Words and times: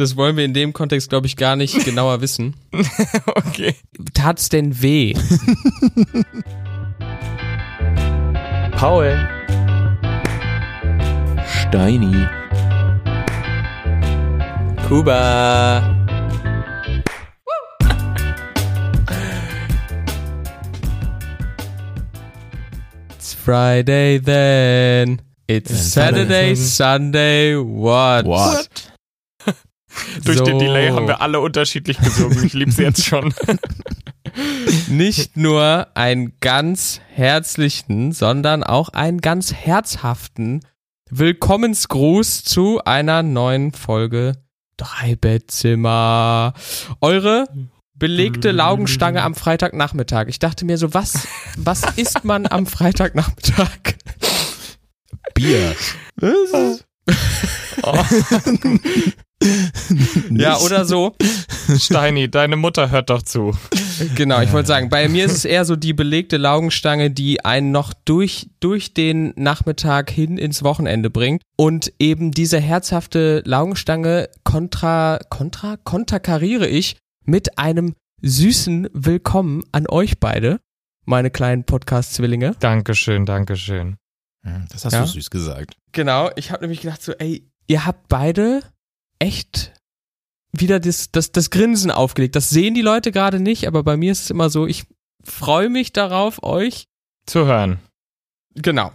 Das 0.00 0.16
wollen 0.16 0.36
wir 0.38 0.46
in 0.46 0.54
dem 0.54 0.72
Kontext, 0.72 1.10
glaube 1.10 1.26
ich, 1.26 1.36
gar 1.36 1.56
nicht 1.56 1.84
genauer 1.84 2.22
wissen. 2.22 2.56
okay. 3.34 3.74
Tat's 4.14 4.48
denn 4.48 4.80
weh? 4.80 5.12
Paul. 8.78 9.28
Steini. 11.44 12.26
Kuba. 14.88 15.82
It's 23.10 23.34
Friday 23.34 24.18
then. 24.18 25.20
It's 25.46 25.78
Saturday, 25.78 26.54
Sunday, 26.54 27.54
what? 27.56 28.24
What? 28.24 28.89
Durch 30.24 30.38
So. 30.38 30.44
den 30.44 30.58
Delay 30.58 30.90
haben 30.90 31.08
wir 31.08 31.20
alle 31.20 31.40
unterschiedlich 31.40 31.98
gesungen. 31.98 32.44
Ich 32.44 32.52
lieb's 32.52 32.76
jetzt 32.76 33.04
schon. 33.04 33.34
Nicht 34.88 35.36
nur 35.36 35.88
einen 35.94 36.34
ganz 36.40 37.00
herzlichen, 37.08 38.12
sondern 38.12 38.62
auch 38.62 38.90
einen 38.90 39.20
ganz 39.20 39.52
herzhaften 39.52 40.60
Willkommensgruß 41.10 42.44
zu 42.44 42.82
einer 42.84 43.22
neuen 43.22 43.72
Folge 43.72 44.34
Dreibettzimmer. 44.76 46.54
Eure 47.00 47.46
belegte 47.94 48.50
Laugenstange 48.50 49.22
am 49.22 49.34
Freitagnachmittag. 49.34 50.28
Ich 50.28 50.38
dachte 50.38 50.64
mir 50.64 50.78
so, 50.78 50.94
was, 50.94 51.26
was 51.56 51.82
isst 51.96 52.24
man 52.24 52.46
am 52.46 52.66
Freitagnachmittag? 52.66 53.68
Bier. 55.34 55.74
Ja, 60.30 60.58
oder 60.58 60.84
so. 60.84 61.14
Steini, 61.78 62.30
deine 62.30 62.56
Mutter 62.56 62.90
hört 62.90 63.10
doch 63.10 63.22
zu. 63.22 63.56
Genau, 64.14 64.40
ich 64.40 64.52
wollte 64.52 64.68
sagen, 64.68 64.88
bei 64.88 65.08
mir 65.08 65.24
ist 65.24 65.32
es 65.32 65.44
eher 65.46 65.64
so 65.64 65.76
die 65.76 65.92
belegte 65.92 66.36
Laugenstange, 66.36 67.10
die 67.10 67.44
einen 67.44 67.70
noch 67.70 67.92
durch, 67.92 68.48
durch 68.60 68.94
den 68.94 69.32
Nachmittag 69.36 70.10
hin 70.10 70.36
ins 70.38 70.62
Wochenende 70.62 71.10
bringt. 71.10 71.42
Und 71.56 71.92
eben 71.98 72.32
diese 72.32 72.58
herzhafte 72.60 73.42
Laugenstange 73.44 74.28
kontra, 74.44 75.18
kontra, 75.28 75.76
konterkariere 75.76 76.66
ich 76.66 76.96
mit 77.24 77.58
einem 77.58 77.94
süßen 78.22 78.88
Willkommen 78.92 79.62
an 79.72 79.86
euch 79.88 80.18
beide, 80.20 80.60
meine 81.06 81.30
kleinen 81.30 81.64
Podcast-Zwillinge. 81.64 82.54
Dankeschön, 82.60 83.24
Dankeschön. 83.26 83.96
Hm, 84.44 84.66
Das 84.70 84.84
hast 84.84 84.92
Ja? 84.92 85.00
du 85.02 85.06
süß 85.08 85.30
gesagt. 85.30 85.74
Genau, 85.92 86.30
ich 86.36 86.50
habe 86.50 86.62
nämlich 86.62 86.80
gedacht 86.80 87.02
so, 87.02 87.12
ey, 87.12 87.50
ihr 87.66 87.86
habt 87.86 88.08
beide 88.08 88.60
echt 89.20 89.72
wieder 90.52 90.80
das, 90.80 91.12
das, 91.12 91.30
das 91.30 91.50
Grinsen 91.50 91.92
aufgelegt. 91.92 92.34
Das 92.34 92.50
sehen 92.50 92.74
die 92.74 92.82
Leute 92.82 93.12
gerade 93.12 93.38
nicht, 93.38 93.68
aber 93.68 93.84
bei 93.84 93.96
mir 93.96 94.10
ist 94.10 94.24
es 94.24 94.30
immer 94.30 94.50
so, 94.50 94.66
ich 94.66 94.84
freue 95.22 95.68
mich 95.68 95.92
darauf, 95.92 96.42
euch 96.42 96.88
Zu 97.26 97.46
hören. 97.46 97.78
Genau. 98.54 98.92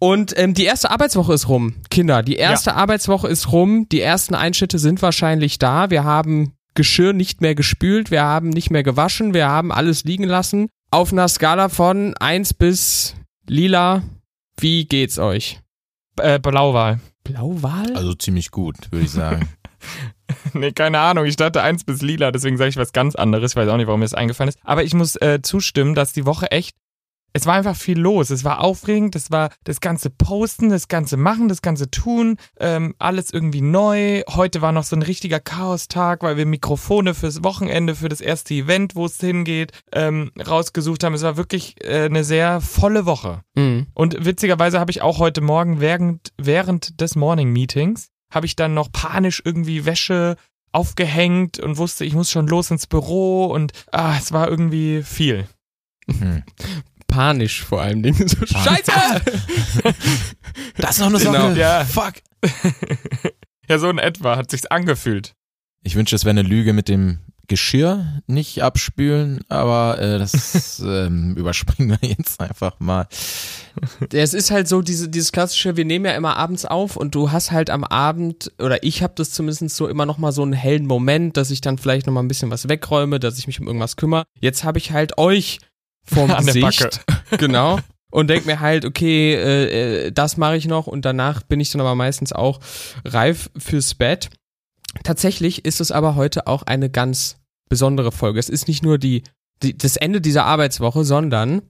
Und 0.00 0.36
ähm, 0.38 0.54
die 0.54 0.64
erste 0.64 0.90
Arbeitswoche 0.90 1.32
ist 1.34 1.48
rum, 1.48 1.74
Kinder. 1.90 2.22
Die 2.22 2.36
erste 2.36 2.74
Arbeitswoche 2.74 3.28
ist 3.28 3.52
rum. 3.52 3.88
Die 3.88 4.00
ersten 4.00 4.34
Einschnitte 4.34 4.78
sind 4.78 5.02
wahrscheinlich 5.02 5.58
da. 5.58 5.90
Wir 5.90 6.04
haben 6.04 6.54
Geschirr 6.74 7.12
nicht 7.12 7.40
mehr 7.40 7.56
gespült, 7.56 8.12
wir 8.12 8.22
haben 8.22 8.50
nicht 8.50 8.70
mehr 8.70 8.84
gewaschen, 8.84 9.34
wir 9.34 9.48
haben 9.48 9.72
alles 9.72 10.04
liegen 10.04 10.24
lassen. 10.24 10.68
Auf 10.92 11.12
einer 11.12 11.26
Skala 11.26 11.68
von 11.68 12.16
1 12.16 12.54
bis 12.54 13.16
lila, 13.48 14.04
wie 14.60 14.84
geht's 14.84 15.18
euch? 15.18 15.60
Äh, 16.16 16.38
Blauwahl. 16.38 17.00
Blauwal? 17.28 17.94
Also 17.94 18.14
ziemlich 18.14 18.50
gut, 18.50 18.76
würde 18.90 19.04
ich 19.04 19.10
sagen. 19.10 19.48
Nee, 20.52 20.72
keine 20.72 20.98
Ahnung. 20.98 21.24
Ich 21.24 21.36
dachte 21.36 21.62
eins 21.62 21.84
bis 21.84 22.02
lila, 22.02 22.32
deswegen 22.32 22.58
sage 22.58 22.68
ich 22.68 22.76
was 22.76 22.92
ganz 22.92 23.14
anderes. 23.14 23.52
Ich 23.52 23.56
weiß 23.56 23.68
auch 23.68 23.76
nicht, 23.76 23.86
warum 23.86 24.00
mir 24.00 24.04
das 24.04 24.12
eingefallen 24.12 24.48
ist. 24.48 24.58
Aber 24.62 24.82
ich 24.82 24.92
muss 24.92 25.16
äh, 25.16 25.40
zustimmen, 25.42 25.94
dass 25.94 26.12
die 26.12 26.26
Woche 26.26 26.50
echt. 26.50 26.76
Es 27.32 27.46
war 27.46 27.54
einfach 27.54 27.76
viel 27.76 27.98
los. 27.98 28.30
Es 28.30 28.44
war 28.44 28.60
aufregend. 28.60 29.14
Es 29.16 29.30
war 29.30 29.50
das 29.64 29.80
ganze 29.80 30.10
Posten, 30.10 30.70
das 30.70 30.88
ganze 30.88 31.16
Machen, 31.16 31.48
das 31.48 31.62
ganze 31.62 31.90
Tun. 31.90 32.36
Ähm, 32.58 32.94
alles 32.98 33.32
irgendwie 33.32 33.60
neu. 33.60 34.22
Heute 34.28 34.62
war 34.62 34.72
noch 34.72 34.84
so 34.84 34.96
ein 34.96 35.02
richtiger 35.02 35.40
Chaostag, 35.40 36.22
weil 36.22 36.36
wir 36.36 36.46
Mikrofone 36.46 37.14
fürs 37.14 37.44
Wochenende, 37.44 37.94
für 37.94 38.08
das 38.08 38.20
erste 38.20 38.54
Event, 38.54 38.96
wo 38.96 39.06
es 39.06 39.18
hingeht, 39.18 39.72
ähm, 39.92 40.30
rausgesucht 40.38 41.04
haben. 41.04 41.14
Es 41.14 41.22
war 41.22 41.36
wirklich 41.36 41.76
äh, 41.84 42.06
eine 42.06 42.24
sehr 42.24 42.60
volle 42.60 43.06
Woche. 43.06 43.42
Mhm. 43.54 43.86
Und 43.94 44.24
witzigerweise 44.24 44.80
habe 44.80 44.90
ich 44.90 45.02
auch 45.02 45.18
heute 45.18 45.40
Morgen 45.40 45.80
während, 45.80 46.32
während 46.38 47.00
des 47.00 47.14
Morning 47.14 47.52
Meetings, 47.52 48.08
habe 48.32 48.46
ich 48.46 48.56
dann 48.56 48.74
noch 48.74 48.90
panisch 48.92 49.42
irgendwie 49.44 49.84
Wäsche 49.84 50.36
aufgehängt 50.72 51.58
und 51.58 51.78
wusste, 51.78 52.04
ich 52.04 52.14
muss 52.14 52.30
schon 52.30 52.46
los 52.46 52.70
ins 52.70 52.86
Büro 52.86 53.46
und 53.46 53.72
ah, 53.90 54.16
es 54.18 54.32
war 54.32 54.48
irgendwie 54.48 55.02
viel. 55.02 55.48
Hm. 56.10 56.42
Panisch 57.08 57.64
vor 57.64 57.82
allem 57.82 58.02
Dingen. 58.02 58.28
So, 58.28 58.46
Scheiße! 58.46 58.92
Das 60.76 60.90
ist 60.92 61.00
noch 61.00 61.08
eine 61.08 61.18
Genau. 61.18 61.48
Socke. 61.48 61.58
Ja. 61.60 61.84
Fuck. 61.84 62.14
Ja, 63.68 63.78
so 63.78 63.90
in 63.90 63.98
etwa 63.98 64.36
hat 64.36 64.50
sich's 64.50 64.66
angefühlt. 64.66 65.34
Ich 65.82 65.94
wünsche, 65.96 66.14
es 66.14 66.24
wäre 66.24 66.30
eine 66.30 66.42
Lüge 66.42 66.72
mit 66.72 66.88
dem 66.88 67.18
Geschirr 67.48 68.20
nicht 68.26 68.62
abspülen, 68.62 69.40
aber 69.48 69.98
äh, 69.98 70.18
das 70.18 70.80
ähm, 70.84 71.34
überspringen 71.36 71.98
wir 72.00 72.08
jetzt 72.08 72.40
einfach 72.40 72.78
mal. 72.78 73.08
Es 74.12 74.34
ist 74.34 74.50
halt 74.50 74.68
so 74.68 74.82
diese, 74.82 75.08
dieses 75.08 75.32
klassische, 75.32 75.76
wir 75.76 75.84
nehmen 75.86 76.04
ja 76.04 76.12
immer 76.12 76.36
abends 76.36 76.64
auf 76.66 76.96
und 76.96 77.14
du 77.14 77.32
hast 77.32 77.50
halt 77.50 77.70
am 77.70 77.84
Abend, 77.84 78.52
oder 78.58 78.82
ich 78.82 79.02
habe 79.02 79.14
das 79.16 79.30
zumindest 79.30 79.74
so 79.76 79.88
immer 79.88 80.04
noch 80.04 80.18
mal 80.18 80.32
so 80.32 80.42
einen 80.42 80.52
hellen 80.52 80.86
Moment, 80.86 81.36
dass 81.38 81.50
ich 81.50 81.60
dann 81.62 81.78
vielleicht 81.78 82.06
noch 82.06 82.12
mal 82.12 82.22
ein 82.22 82.28
bisschen 82.28 82.50
was 82.50 82.68
wegräume, 82.68 83.18
dass 83.18 83.38
ich 83.38 83.46
mich 83.46 83.60
um 83.60 83.66
irgendwas 83.66 83.96
kümmere. 83.96 84.24
Jetzt 84.38 84.64
habe 84.64 84.78
ich 84.78 84.92
halt 84.92 85.16
euch 85.16 85.58
vorm 86.12 86.30
An 86.32 86.46
Gesicht. 86.46 87.04
Genau. 87.38 87.78
Und 88.10 88.28
denk 88.28 88.46
mir 88.46 88.60
halt, 88.60 88.86
okay, 88.86 89.34
äh, 89.34 90.06
äh, 90.06 90.12
das 90.12 90.38
mache 90.38 90.56
ich 90.56 90.66
noch 90.66 90.86
und 90.86 91.04
danach 91.04 91.42
bin 91.42 91.60
ich 91.60 91.70
dann 91.70 91.82
aber 91.82 91.94
meistens 91.94 92.32
auch 92.32 92.58
reif 93.04 93.50
fürs 93.58 93.94
Bett. 93.94 94.30
Tatsächlich 95.04 95.66
ist 95.66 95.80
es 95.82 95.92
aber 95.92 96.14
heute 96.14 96.46
auch 96.46 96.62
eine 96.62 96.88
ganz 96.88 97.36
besondere 97.68 98.10
Folge. 98.10 98.40
Es 98.40 98.48
ist 98.48 98.66
nicht 98.66 98.82
nur 98.82 98.96
die, 98.96 99.24
die 99.62 99.76
das 99.76 99.98
Ende 99.98 100.22
dieser 100.22 100.46
Arbeitswoche, 100.46 101.04
sondern 101.04 101.60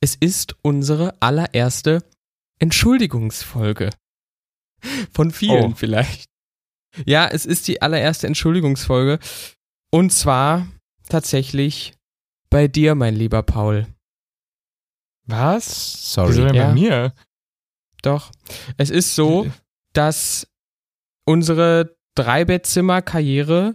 es 0.00 0.16
ist 0.16 0.56
unsere 0.62 1.14
allererste 1.20 2.02
Entschuldigungsfolge. 2.58 3.90
Von 5.12 5.30
vielen 5.30 5.72
Oh. 5.72 5.74
vielleicht. 5.76 6.28
Ja, 7.04 7.28
es 7.28 7.46
ist 7.46 7.68
die 7.68 7.80
allererste 7.80 8.26
Entschuldigungsfolge. 8.26 9.18
Und 9.90 10.12
zwar 10.12 10.66
tatsächlich 11.08 11.94
bei 12.50 12.68
dir, 12.68 12.94
mein 12.94 13.14
lieber 13.14 13.42
Paul. 13.42 13.86
Was? 15.26 15.66
Wieso 15.66 16.32
Sorry. 16.32 16.34
denn 16.46 16.54
Ja. 16.54 16.68
bei 16.68 16.74
mir? 16.74 17.12
Doch. 18.02 18.30
Es 18.76 18.90
ist 18.90 19.14
so, 19.14 19.46
dass 19.92 20.46
unsere 21.24 21.96
Dreibettzimmer-Karriere 22.14 23.74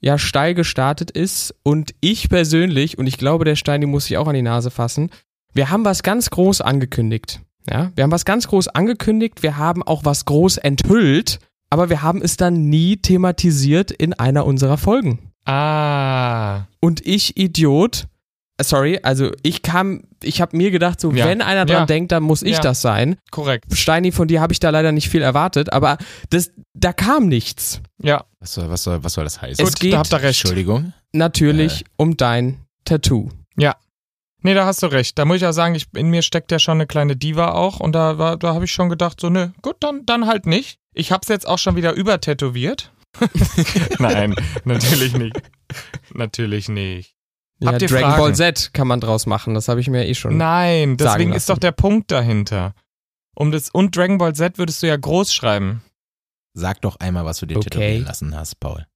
ja 0.00 0.18
steil 0.18 0.54
gestartet 0.54 1.10
ist 1.10 1.54
und 1.62 1.94
ich 2.00 2.28
persönlich, 2.28 2.98
und 2.98 3.06
ich 3.06 3.18
glaube, 3.18 3.44
der 3.44 3.56
Steini 3.56 3.86
muss 3.86 4.04
sich 4.06 4.16
auch 4.18 4.26
an 4.28 4.34
die 4.34 4.42
Nase 4.42 4.70
fassen, 4.70 5.10
wir 5.54 5.70
haben 5.70 5.84
was 5.84 6.02
ganz 6.02 6.30
groß 6.30 6.60
angekündigt. 6.60 7.40
Ja, 7.70 7.92
wir 7.94 8.02
haben 8.04 8.10
was 8.10 8.24
ganz 8.24 8.48
groß 8.48 8.68
angekündigt, 8.68 9.42
wir 9.42 9.56
haben 9.56 9.82
auch 9.82 10.04
was 10.04 10.24
groß 10.24 10.56
enthüllt, 10.58 11.38
aber 11.70 11.88
wir 11.90 12.02
haben 12.02 12.20
es 12.22 12.36
dann 12.36 12.68
nie 12.68 12.96
thematisiert 12.96 13.90
in 13.92 14.12
einer 14.14 14.46
unserer 14.46 14.78
Folgen. 14.78 15.30
Ah. 15.44 16.64
Und 16.80 17.04
ich, 17.06 17.36
Idiot, 17.36 18.04
äh, 18.04 18.06
sorry, 18.60 19.00
also 19.02 19.30
ich 19.42 19.62
kam, 19.62 20.04
ich 20.22 20.40
habe 20.40 20.56
mir 20.56 20.70
gedacht, 20.70 21.00
so, 21.00 21.10
Ja. 21.12 21.26
wenn 21.26 21.42
einer 21.42 21.64
dran 21.64 21.82
Ja. 21.82 21.86
denkt, 21.86 22.12
dann 22.12 22.22
muss 22.22 22.42
ich 22.42 22.56
Ja. 22.56 22.60
das 22.60 22.80
sein. 22.82 23.16
Korrekt. 23.30 23.66
Steini, 23.76 24.12
von 24.12 24.28
dir 24.28 24.40
habe 24.40 24.52
ich 24.52 24.60
da 24.60 24.70
leider 24.70 24.92
nicht 24.92 25.08
viel 25.08 25.22
erwartet, 25.22 25.72
aber 25.72 25.98
das, 26.30 26.52
da 26.74 26.92
kam 26.92 27.28
nichts. 27.28 27.80
Ja. 28.02 28.24
Was 28.40 28.54
soll, 28.54 28.68
was 28.70 28.82
soll, 28.82 29.02
was 29.04 29.14
soll 29.14 29.24
das 29.24 29.40
heißen? 29.42 29.64
Es 29.66 29.74
geht- 29.76 29.92
da 29.94 29.98
habt 29.98 30.12
ihr 30.12 30.22
recht. 30.22 30.40
Entschuldigung. 30.44 30.92
Natürlich 31.12 31.84
um 31.96 32.16
dein 32.16 32.60
Tattoo. 32.84 33.30
Nee, 34.44 34.54
da 34.54 34.66
hast 34.66 34.82
du 34.82 34.86
recht. 34.88 35.16
Da 35.20 35.24
muss 35.24 35.36
ich 35.36 35.42
ja 35.42 35.52
sagen, 35.52 35.76
ich, 35.76 35.86
in 35.94 36.08
mir 36.10 36.22
steckt 36.22 36.50
ja 36.50 36.58
schon 36.58 36.78
eine 36.78 36.88
kleine 36.88 37.14
Diva 37.14 37.52
auch 37.52 37.78
und 37.78 37.92
da, 37.92 38.18
war- 38.18 38.36
da 38.36 38.54
habe 38.54 38.64
ich 38.64 38.72
schon 38.72 38.88
gedacht, 38.88 39.20
so, 39.20 39.30
nö, 39.30 39.50
gut, 39.62 39.76
dann, 39.78 40.04
dann 40.04 40.26
halt 40.26 40.46
nicht. 40.46 40.78
Ich 40.94 41.12
hab's 41.12 41.28
jetzt 41.28 41.46
auch 41.46 41.58
schon 41.58 41.76
wieder 41.76 41.92
übertätowiert. 41.92 42.90
Nein, 44.00 44.34
natürlich 44.64 45.16
nicht. 45.16 45.40
Natürlich 46.12 46.68
nicht. 46.68 47.11
Ja, 47.62 47.72
Habt 47.72 47.82
ihr 47.82 47.88
Dragon 47.88 48.10
Fragen? 48.10 48.22
Ball 48.22 48.34
Z 48.34 48.70
kann 48.74 48.88
man 48.88 49.00
draus 49.00 49.26
machen, 49.26 49.54
das 49.54 49.68
habe 49.68 49.80
ich 49.80 49.88
mir 49.88 50.06
eh 50.06 50.14
schon. 50.14 50.36
Nein, 50.36 50.96
deswegen 50.96 51.30
sagen 51.30 51.32
ist 51.32 51.48
doch 51.48 51.58
der 51.58 51.72
Punkt 51.72 52.10
dahinter. 52.10 52.74
Um 53.34 53.50
das 53.52 53.70
und 53.70 53.96
Dragon 53.96 54.18
Ball 54.18 54.34
Z 54.34 54.58
würdest 54.58 54.82
du 54.82 54.88
ja 54.88 54.96
groß 54.96 55.32
schreiben. 55.32 55.82
Sag 56.54 56.80
doch 56.82 56.96
einmal, 56.96 57.24
was 57.24 57.38
du 57.38 57.46
dir 57.46 57.56
Okay. 57.56 57.70
tätowieren 57.70 58.04
lassen 58.04 58.36
hast, 58.36 58.60
Paul. 58.60 58.86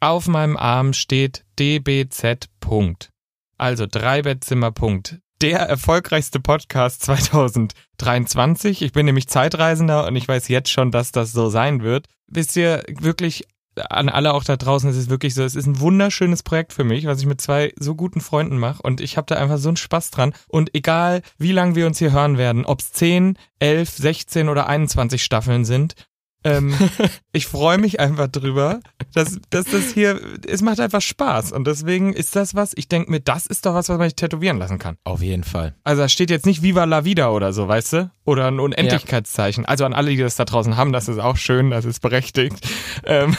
Auf 0.00 0.28
meinem 0.28 0.56
Arm 0.56 0.92
steht 0.92 1.44
DBZ. 1.58 2.46
Punkt. 2.60 3.10
Also 3.58 3.86
Dreibettzimmer. 3.86 4.70
Punkt. 4.70 5.18
Der 5.40 5.60
erfolgreichste 5.60 6.38
Podcast 6.40 7.02
2023. 7.04 8.82
Ich 8.82 8.92
bin 8.92 9.06
nämlich 9.06 9.28
Zeitreisender 9.28 10.06
und 10.06 10.14
ich 10.16 10.28
weiß 10.28 10.48
jetzt 10.48 10.70
schon, 10.70 10.90
dass 10.90 11.12
das 11.12 11.32
so 11.32 11.48
sein 11.48 11.82
wird. 11.82 12.06
Wisst 12.26 12.56
ihr, 12.56 12.82
wirklich 12.88 13.44
an 13.90 14.08
alle 14.08 14.34
auch 14.34 14.44
da 14.44 14.56
draußen, 14.56 14.88
es 14.88 14.96
ist 14.96 15.10
wirklich 15.10 15.34
so, 15.34 15.44
es 15.44 15.54
ist 15.54 15.66
ein 15.66 15.80
wunderschönes 15.80 16.42
Projekt 16.42 16.72
für 16.72 16.84
mich, 16.84 17.06
was 17.06 17.20
ich 17.20 17.26
mit 17.26 17.40
zwei 17.40 17.72
so 17.78 17.94
guten 17.94 18.20
Freunden 18.20 18.58
mache 18.58 18.82
und 18.82 19.00
ich 19.00 19.16
habe 19.16 19.26
da 19.26 19.36
einfach 19.36 19.58
so 19.58 19.68
einen 19.68 19.76
Spaß 19.76 20.10
dran. 20.10 20.34
Und 20.48 20.74
egal 20.74 21.22
wie 21.38 21.52
lange 21.52 21.74
wir 21.74 21.86
uns 21.86 21.98
hier 21.98 22.12
hören 22.12 22.38
werden, 22.38 22.64
ob 22.64 22.80
es 22.80 22.92
10, 22.92 23.38
11, 23.58 23.90
16 23.90 24.48
oder 24.48 24.66
21 24.66 25.22
Staffeln 25.22 25.64
sind, 25.64 25.94
ähm, 26.44 26.74
ich 27.32 27.46
freue 27.46 27.78
mich 27.78 28.00
einfach 28.00 28.28
drüber, 28.28 28.80
dass, 29.14 29.38
dass 29.50 29.66
das 29.66 29.92
hier, 29.92 30.20
es 30.46 30.62
macht 30.62 30.80
einfach 30.80 31.00
Spaß 31.00 31.52
und 31.52 31.66
deswegen 31.66 32.12
ist 32.12 32.36
das 32.36 32.54
was, 32.54 32.72
ich 32.76 32.88
denke 32.88 33.10
mir, 33.10 33.20
das 33.20 33.46
ist 33.46 33.66
doch 33.66 33.74
was, 33.74 33.88
was 33.88 33.98
man 33.98 34.08
sich 34.08 34.16
tätowieren 34.16 34.58
lassen 34.58 34.78
kann. 34.78 34.96
Auf 35.04 35.22
jeden 35.22 35.44
Fall. 35.44 35.74
Also 35.84 36.02
da 36.02 36.08
steht 36.08 36.30
jetzt 36.30 36.46
nicht 36.46 36.62
Viva 36.62 36.84
la 36.84 37.04
Vida 37.04 37.30
oder 37.30 37.52
so, 37.52 37.66
weißt 37.68 37.92
du? 37.94 38.10
Oder 38.24 38.48
ein 38.48 38.60
Unendlichkeitszeichen. 38.60 39.64
Also 39.64 39.84
an 39.84 39.92
alle, 39.92 40.10
die 40.10 40.16
das 40.16 40.36
da 40.36 40.44
draußen 40.44 40.76
haben, 40.76 40.92
das 40.92 41.08
ist 41.08 41.18
auch 41.18 41.36
schön, 41.36 41.70
das 41.70 41.84
ist 41.84 42.00
berechtigt. 42.00 42.66
Ähm, 43.04 43.36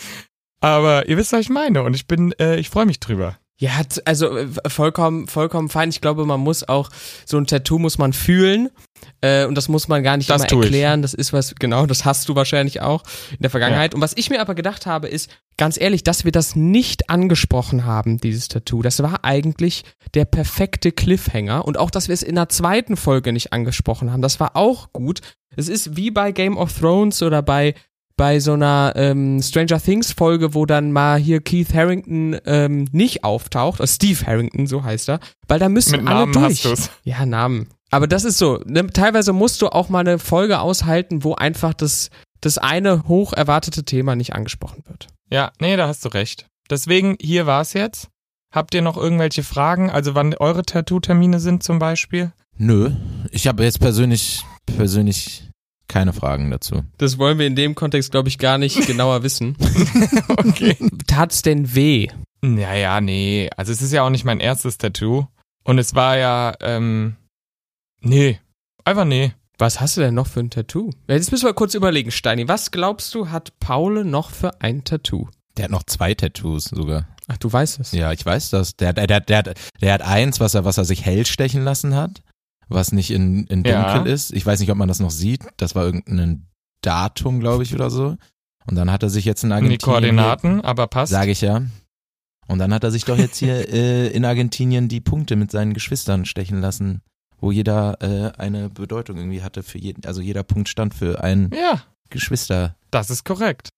aber 0.60 1.08
ihr 1.08 1.16
wisst, 1.16 1.32
was 1.32 1.40
ich 1.40 1.50
meine 1.50 1.82
und 1.82 1.94
ich 1.94 2.06
bin, 2.06 2.32
äh, 2.38 2.56
ich 2.56 2.70
freue 2.70 2.86
mich 2.86 3.00
drüber. 3.00 3.38
Ja, 3.60 3.72
also 4.04 4.36
äh, 4.36 4.46
vollkommen, 4.68 5.26
vollkommen 5.26 5.68
fein. 5.68 5.88
Ich 5.88 6.00
glaube, 6.00 6.24
man 6.24 6.38
muss 6.38 6.68
auch, 6.68 6.90
so 7.26 7.38
ein 7.38 7.46
Tattoo 7.46 7.78
muss 7.80 7.98
man 7.98 8.12
fühlen. 8.12 8.68
Äh, 9.20 9.46
und 9.46 9.56
das 9.56 9.68
muss 9.68 9.88
man 9.88 10.02
gar 10.04 10.16
nicht 10.16 10.30
Das 10.30 10.42
immer 10.42 10.48
tue 10.48 10.60
ich. 10.60 10.66
erklären. 10.66 11.02
Das 11.02 11.12
ist 11.12 11.32
was, 11.32 11.54
genau, 11.56 11.86
das 11.86 12.04
hast 12.04 12.28
du 12.28 12.36
wahrscheinlich 12.36 12.80
auch 12.82 13.02
in 13.32 13.38
der 13.40 13.50
Vergangenheit. 13.50 13.94
Und 13.94 14.00
was 14.00 14.16
ich 14.16 14.30
mir 14.30 14.40
aber 14.40 14.54
gedacht 14.54 14.86
habe, 14.86 15.08
ist, 15.08 15.28
ganz 15.56 15.80
ehrlich, 15.80 16.04
dass 16.04 16.24
wir 16.24 16.30
das 16.30 16.54
nicht 16.54 17.10
angesprochen 17.10 17.84
haben, 17.84 18.18
dieses 18.18 18.46
Tattoo. 18.46 18.82
Das 18.82 19.02
war 19.02 19.24
eigentlich 19.24 19.82
der 20.14 20.24
perfekte 20.24 20.92
Cliffhanger. 20.92 21.64
Und 21.64 21.78
auch, 21.78 21.90
dass 21.90 22.06
wir 22.06 22.14
es 22.14 22.22
in 22.22 22.36
der 22.36 22.48
zweiten 22.48 22.96
Folge 22.96 23.32
nicht 23.32 23.52
angesprochen 23.52 24.12
haben, 24.12 24.22
das 24.22 24.38
war 24.38 24.54
auch 24.54 24.92
gut. 24.92 25.20
Es 25.56 25.68
ist 25.68 25.96
wie 25.96 26.12
bei 26.12 26.30
Game 26.30 26.56
of 26.56 26.78
Thrones 26.78 27.22
oder 27.22 27.42
bei 27.42 27.74
bei 28.18 28.40
so 28.40 28.52
einer 28.52 28.92
ähm, 28.96 29.40
Stranger 29.40 29.80
Things 29.80 30.12
Folge, 30.12 30.52
wo 30.52 30.66
dann 30.66 30.92
mal 30.92 31.18
hier 31.18 31.40
Keith 31.40 31.72
Harrington 31.72 32.36
ähm, 32.44 32.86
nicht 32.92 33.24
auftaucht, 33.24 33.80
also 33.80 33.90
Steve 33.94 34.26
Harrington, 34.26 34.66
so 34.66 34.84
heißt 34.84 35.08
er, 35.08 35.20
weil 35.46 35.58
da 35.58 35.70
müssen 35.70 35.92
Mit 35.92 36.08
alle 36.08 36.20
Namen 36.20 36.32
durch. 36.34 36.44
hast 36.44 36.64
du's. 36.66 36.90
Ja, 37.04 37.24
Namen. 37.24 37.68
Aber 37.90 38.06
das 38.06 38.24
ist 38.24 38.36
so. 38.36 38.60
Ne, 38.66 38.86
teilweise 38.88 39.32
musst 39.32 39.62
du 39.62 39.68
auch 39.68 39.88
mal 39.88 40.00
eine 40.00 40.18
Folge 40.18 40.60
aushalten, 40.60 41.24
wo 41.24 41.34
einfach 41.34 41.72
das, 41.72 42.10
das 42.42 42.58
eine 42.58 43.08
hoch 43.08 43.32
erwartete 43.32 43.84
Thema 43.84 44.14
nicht 44.14 44.34
angesprochen 44.34 44.82
wird. 44.86 45.06
Ja, 45.30 45.52
nee, 45.60 45.76
da 45.76 45.88
hast 45.88 46.04
du 46.04 46.10
recht. 46.10 46.46
Deswegen, 46.68 47.16
hier 47.20 47.46
war's 47.46 47.72
jetzt. 47.72 48.08
Habt 48.52 48.74
ihr 48.74 48.82
noch 48.82 48.96
irgendwelche 48.96 49.42
Fragen? 49.42 49.90
Also 49.90 50.14
wann 50.14 50.34
eure 50.34 50.64
Tattoo-Termine 50.64 51.38
sind 51.40 51.62
zum 51.62 51.78
Beispiel? 51.78 52.32
Nö, 52.56 52.90
ich 53.30 53.46
habe 53.46 53.62
jetzt 53.62 53.78
persönlich, 53.78 54.42
persönlich 54.66 55.47
keine 55.88 56.12
Fragen 56.12 56.50
dazu. 56.50 56.84
Das 56.98 57.18
wollen 57.18 57.38
wir 57.38 57.46
in 57.46 57.56
dem 57.56 57.74
Kontext, 57.74 58.10
glaube 58.10 58.28
ich, 58.28 58.38
gar 58.38 58.58
nicht 58.58 58.86
genauer 58.86 59.22
wissen. 59.22 59.56
Okay. 60.36 60.76
Tat's 61.06 61.42
denn 61.42 61.74
weh? 61.74 62.08
Naja, 62.42 63.00
nee. 63.00 63.50
Also 63.56 63.72
es 63.72 63.82
ist 63.82 63.92
ja 63.92 64.02
auch 64.02 64.10
nicht 64.10 64.24
mein 64.24 64.40
erstes 64.40 64.78
Tattoo. 64.78 65.26
Und 65.64 65.78
es 65.78 65.94
war 65.94 66.16
ja, 66.16 66.54
ähm, 66.60 67.16
nee. 68.00 68.38
Einfach 68.84 69.04
nee. 69.04 69.32
Was 69.58 69.80
hast 69.80 69.96
du 69.96 70.02
denn 70.02 70.14
noch 70.14 70.28
für 70.28 70.40
ein 70.40 70.50
Tattoo? 70.50 70.90
Ja, 71.08 71.16
Jetzt 71.16 71.32
müssen 71.32 71.44
wir 71.46 71.52
kurz 71.52 71.74
überlegen, 71.74 72.10
Steini. 72.12 72.46
Was 72.46 72.70
glaubst 72.70 73.12
du, 73.14 73.28
hat 73.30 73.58
Paul 73.58 74.04
noch 74.04 74.30
für 74.30 74.60
ein 74.60 74.84
Tattoo? 74.84 75.28
Der 75.56 75.64
hat 75.64 75.70
noch 75.72 75.82
zwei 75.82 76.14
Tattoos 76.14 76.64
sogar. 76.66 77.08
Ach, 77.26 77.36
du 77.38 77.52
weißt 77.52 77.80
es. 77.80 77.90
Ja, 77.92 78.12
ich 78.12 78.24
weiß 78.24 78.50
das. 78.50 78.76
Der, 78.76 78.92
der, 78.92 79.06
der, 79.08 79.20
der, 79.20 79.38
hat- 79.38 79.54
der 79.80 79.92
hat 79.92 80.02
eins, 80.02 80.38
was 80.38 80.54
er, 80.54 80.64
was 80.64 80.78
er 80.78 80.84
sich 80.84 81.04
hell 81.04 81.26
stechen 81.26 81.64
lassen 81.64 81.94
hat, 81.96 82.22
was 82.68 82.92
nicht 82.92 83.10
in, 83.10 83.46
in 83.46 83.62
dunkel 83.62 83.70
Ja. 83.72 84.02
ist. 84.02 84.32
Ich 84.32 84.44
weiß 84.44 84.60
nicht, 84.60 84.70
ob 84.70 84.76
man 84.78 84.88
das 84.88 85.00
noch 85.00 85.10
sieht. 85.10 85.44
Das 85.56 85.74
war 85.74 85.84
irgendein 85.84 86.46
Datum, 86.82 87.40
glaube 87.40 87.62
ich, 87.62 87.74
oder 87.74 87.90
so. 87.90 88.16
Und 88.66 88.74
dann 88.76 88.90
hat 88.92 89.02
er 89.02 89.10
sich 89.10 89.24
jetzt 89.24 89.42
in 89.42 89.48
Die 89.50 89.54
Argentinien. 89.54 89.80
Koordinaten, 89.80 90.60
aber 90.60 90.86
passt. 90.86 91.10
Sage 91.12 91.30
ich 91.30 91.40
ja. 91.40 91.62
Und 92.46 92.58
dann 92.58 92.72
hat 92.72 92.84
er 92.84 92.90
sich 92.90 93.04
doch 93.04 93.18
jetzt 93.18 93.36
hier 93.38 93.68
äh, 93.72 94.08
in 94.08 94.24
Argentinien 94.24 94.88
die 94.88 95.00
Punkte 95.00 95.36
mit 95.36 95.50
seinen 95.50 95.74
Geschwistern 95.74 96.24
stechen 96.24 96.60
lassen, 96.60 97.00
wo 97.40 97.50
jeder 97.52 97.96
äh, 98.02 98.32
eine 98.38 98.68
Bedeutung 98.70 99.16
irgendwie 99.16 99.42
hatte 99.42 99.62
für 99.62 99.78
jeden, 99.78 100.04
also 100.04 100.20
jeder 100.20 100.42
Punkt 100.42 100.68
stand 100.68 100.94
für 100.94 101.22
ein 101.22 101.50
Ja, 101.54 101.82
Geschwister. 102.10 102.76
das 102.90 103.10
ist 103.10 103.24
korrekt. 103.24 103.68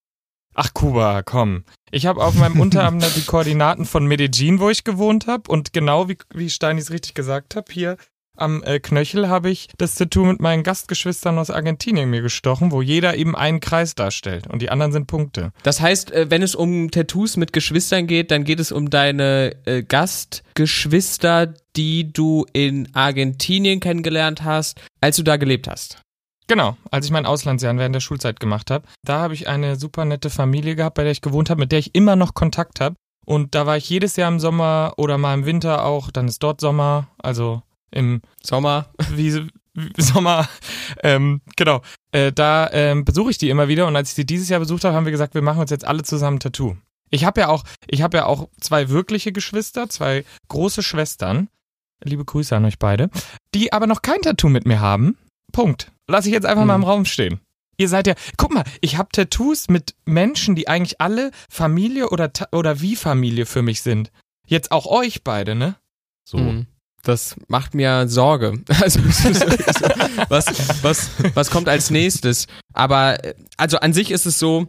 Ach, 0.55 0.75
Kuba, 0.75 1.23
komm. 1.23 1.65
Ich 1.93 2.07
habe 2.07 2.23
auf 2.25 2.35
meinem 2.35 2.61
Unterarm 2.61 2.99
da 3.01 3.09
die 3.15 3.23
Koordinaten 3.23 3.87
von 3.87 4.07
Medellin, 4.07 4.59
wo 4.61 4.69
ich 4.71 4.83
gewohnt 4.83 5.27
habe. 5.29 5.51
Und 5.51 5.73
genau 5.73 6.09
wie, 6.09 6.19
wie 6.35 6.51
Steinis 6.51 6.91
richtig 6.91 7.15
gesagt 7.15 7.55
hat, 7.55 7.71
hier 7.71 7.97
am 8.37 8.63
äh, 8.63 8.81
Knöchel 8.81 9.29
habe 9.29 9.51
ich 9.51 9.69
das 9.79 9.95
Tattoo 9.95 10.25
mit 10.25 10.41
meinen 10.41 10.63
Gastgeschwistern 10.63 11.39
aus 11.39 11.51
Argentinien 11.51 12.11
mir 12.11 12.23
gestochen, 12.23 12.73
wo 12.73 12.83
jeder 12.83 13.17
eben 13.17 13.37
einen 13.37 13.61
Kreis 13.61 13.95
darstellt 13.95 14.47
und 14.47 14.63
die 14.63 14.71
anderen 14.71 14.93
sind 14.93 15.07
Punkte. 15.07 15.53
Das 15.63 15.81
heißt, 15.81 16.11
äh, 16.13 16.31
wenn 16.31 16.43
es 16.43 16.55
um 16.55 16.91
Tattoos 16.91 17.37
mit 17.37 17.53
Geschwistern 17.53 18.07
geht, 18.07 18.31
dann 18.31 18.45
geht 18.45 18.61
es 18.61 18.73
um 18.73 18.91
deine 18.91 19.57
äh, 19.67 19.83
Gastgeschwister, 19.83 21.55
die 21.77 22.13
du 22.13 22.47
in 22.53 22.89
Argentinien 22.95 23.81
kennengelernt 23.81 24.43
hast, 24.43 24.81
als 25.01 25.17
du 25.17 25.23
da 25.23 25.37
gelebt 25.37 25.69
hast. 25.69 26.03
Genau, 26.51 26.77
als 26.91 27.07
ich 27.07 27.13
mein 27.13 27.27
Auslandsjahr 27.27 27.77
während 27.77 27.95
der 27.95 28.01
Schulzeit 28.01 28.41
gemacht 28.41 28.73
habe, 28.73 28.85
da 29.07 29.21
habe 29.21 29.35
ich 29.35 29.47
eine 29.47 29.77
super 29.77 30.05
nette 30.05 30.31
Familie 30.31 30.75
gehabt, 30.75 30.97
bei 30.97 31.05
der 31.05 31.13
ich 31.13 31.23
gewohnt 31.23 31.49
habe, 31.49 31.61
mit 31.61 31.71
der 31.71 31.79
ich 31.79 31.95
immer 31.95 32.17
noch 32.17 32.35
Kontakt 32.35 32.81
habe. 32.81 32.97
Und 33.25 33.55
da 33.55 33.67
war 33.67 33.77
ich 33.77 33.89
jedes 33.89 34.17
Jahr 34.17 34.29
im 34.29 34.41
Sommer 34.41 34.95
oder 34.97 35.17
mal 35.17 35.35
im 35.35 35.47
Winter 35.47 35.85
auch, 35.85 36.11
dann 36.11 36.27
ist 36.27 36.43
dort 36.43 36.61
Sommer, 36.61 37.07
also 37.23 37.63
im 37.91 38.23
Sommer. 38.43 38.87
wie, 39.15 39.47
Sommer, 39.97 40.49
ähm, 41.03 41.41
genau. 41.57 41.83
Äh, 42.13 42.33
da 42.33 42.69
ähm, 42.73 43.05
besuche 43.05 43.31
ich 43.31 43.39
die 43.39 43.51
immer 43.51 43.69
wieder 43.69 43.87
und 43.87 43.97
als 43.97 44.11
ich 44.11 44.15
sie 44.17 44.27
dieses 44.27 44.49
Jahr 44.49 44.61
besucht 44.61 44.85
habe, 44.85 44.95
haben 44.95 45.05
wir 45.05 45.13
gesagt, 45.13 45.35
wir 45.35 45.43
machen 45.43 45.61
uns 45.61 45.71
jetzt 45.71 45.85
alle 45.85 46.03
zusammen 46.03 46.37
ein 46.37 46.41
Tattoo. 46.41 46.77
Ich 47.11 47.25
habe 47.25 47.41
ja 47.41 47.49
auch, 47.49 47.65
ich 47.87 48.03
habe 48.03 48.19
ja 48.19 48.27
auch 48.27 48.49
zwei 48.61 48.89
wirkliche 48.89 49.33
Geschwister, 49.33 49.89
zwei 49.89 50.25
große 50.49 50.83
Schwestern. 50.83 51.49
Liebe 52.03 52.25
Grüße 52.25 52.57
an 52.57 52.65
euch 52.65 52.79
beide, 52.79 53.11
die 53.55 53.73
aber 53.73 53.87
noch 53.87 54.03
kein 54.03 54.23
Tattoo 54.23 54.49
mit 54.49 54.67
mir 54.67 54.81
haben. 54.81 55.19
Punkt. 55.53 55.93
Lass 56.09 56.27
ich 56.27 56.33
jetzt 56.33 56.47
einfach 56.47 56.65
mal 56.65 56.77
im 56.77 56.83
Hm. 56.83 56.89
Raum 56.89 57.05
stehen. 57.05 57.41
Ihr 57.77 57.89
seid 57.89 58.07
ja, 58.07 58.15
guck 58.37 58.53
mal, 58.53 58.65
ich 58.81 58.99
habe 58.99 59.09
Tattoos 59.13 59.69
mit 59.69 59.95
Menschen, 60.05 60.55
die 60.55 60.69
eigentlich 60.69 61.01
alle 61.01 61.31
Familie 61.49 62.11
oder 62.11 62.31
oder 62.53 62.81
wie 62.81 62.97
Familie 62.97 63.47
für 63.47 63.63
mich 63.63 63.83
sind. 63.83 64.11
Jetzt 64.47 64.71
auch 64.73 64.87
euch 64.87 65.25
beide, 65.25 65.55
ne? 65.55 65.77
So. 66.25 66.39
Hm. 66.39 66.67
Das 67.03 67.37
macht 67.49 67.75
mir 67.75 68.09
Sorge. 68.09 68.61
Also, 68.81 69.01
was, 70.29 70.47
was, 70.83 71.11
was 71.35 71.51
kommt 71.51 71.69
als 71.69 71.91
nächstes? 71.91 72.47
Aber, 72.73 73.23
äh, 73.25 73.35
also 73.57 73.79
an 73.79 73.93
sich 73.93 74.11
ist 74.11 74.27
es 74.27 74.39
so, 74.39 74.69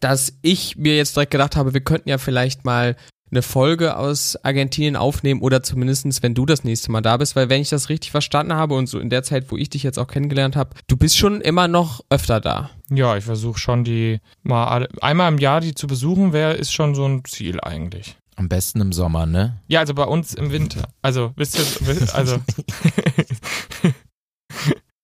dass 0.00 0.32
ich 0.42 0.76
mir 0.76 0.96
jetzt 0.96 1.16
direkt 1.16 1.32
gedacht 1.32 1.56
habe, 1.56 1.74
wir 1.74 1.80
könnten 1.80 2.08
ja 2.08 2.18
vielleicht 2.18 2.64
mal 2.64 2.96
eine 3.30 3.42
Folge 3.42 3.96
aus 3.96 4.36
Argentinien 4.44 4.96
aufnehmen 4.96 5.40
oder 5.40 5.62
zumindestens, 5.62 6.22
wenn 6.22 6.34
du 6.34 6.46
das 6.46 6.64
nächste 6.64 6.92
Mal 6.92 7.00
da 7.00 7.16
bist, 7.16 7.34
weil 7.34 7.48
wenn 7.48 7.60
ich 7.60 7.68
das 7.68 7.88
richtig 7.88 8.12
verstanden 8.12 8.54
habe 8.54 8.74
und 8.74 8.88
so 8.88 9.00
in 9.00 9.10
der 9.10 9.24
Zeit, 9.24 9.50
wo 9.50 9.56
ich 9.56 9.68
dich 9.68 9.82
jetzt 9.82 9.98
auch 9.98 10.06
kennengelernt 10.06 10.54
habe, 10.54 10.70
du 10.86 10.96
bist 10.96 11.18
schon 11.18 11.40
immer 11.40 11.66
noch 11.66 12.02
öfter 12.08 12.40
da. 12.40 12.70
Ja, 12.88 13.16
ich 13.16 13.24
versuche 13.24 13.58
schon 13.58 13.82
die 13.82 14.20
mal 14.42 14.88
einmal 15.00 15.32
im 15.32 15.38
Jahr 15.38 15.60
die 15.60 15.74
zu 15.74 15.86
besuchen, 15.88 16.32
wäre 16.32 16.54
ist 16.54 16.72
schon 16.72 16.94
so 16.94 17.04
ein 17.04 17.24
Ziel 17.24 17.60
eigentlich. 17.60 18.16
Am 18.36 18.48
besten 18.48 18.80
im 18.80 18.92
Sommer, 18.92 19.26
ne? 19.26 19.60
Ja, 19.66 19.80
also 19.80 19.94
bei 19.94 20.04
uns 20.04 20.34
im 20.34 20.52
Winter. 20.52 20.88
Also 21.02 21.32
wisst 21.36 21.58
ihr, 21.58 22.14
also 22.14 22.38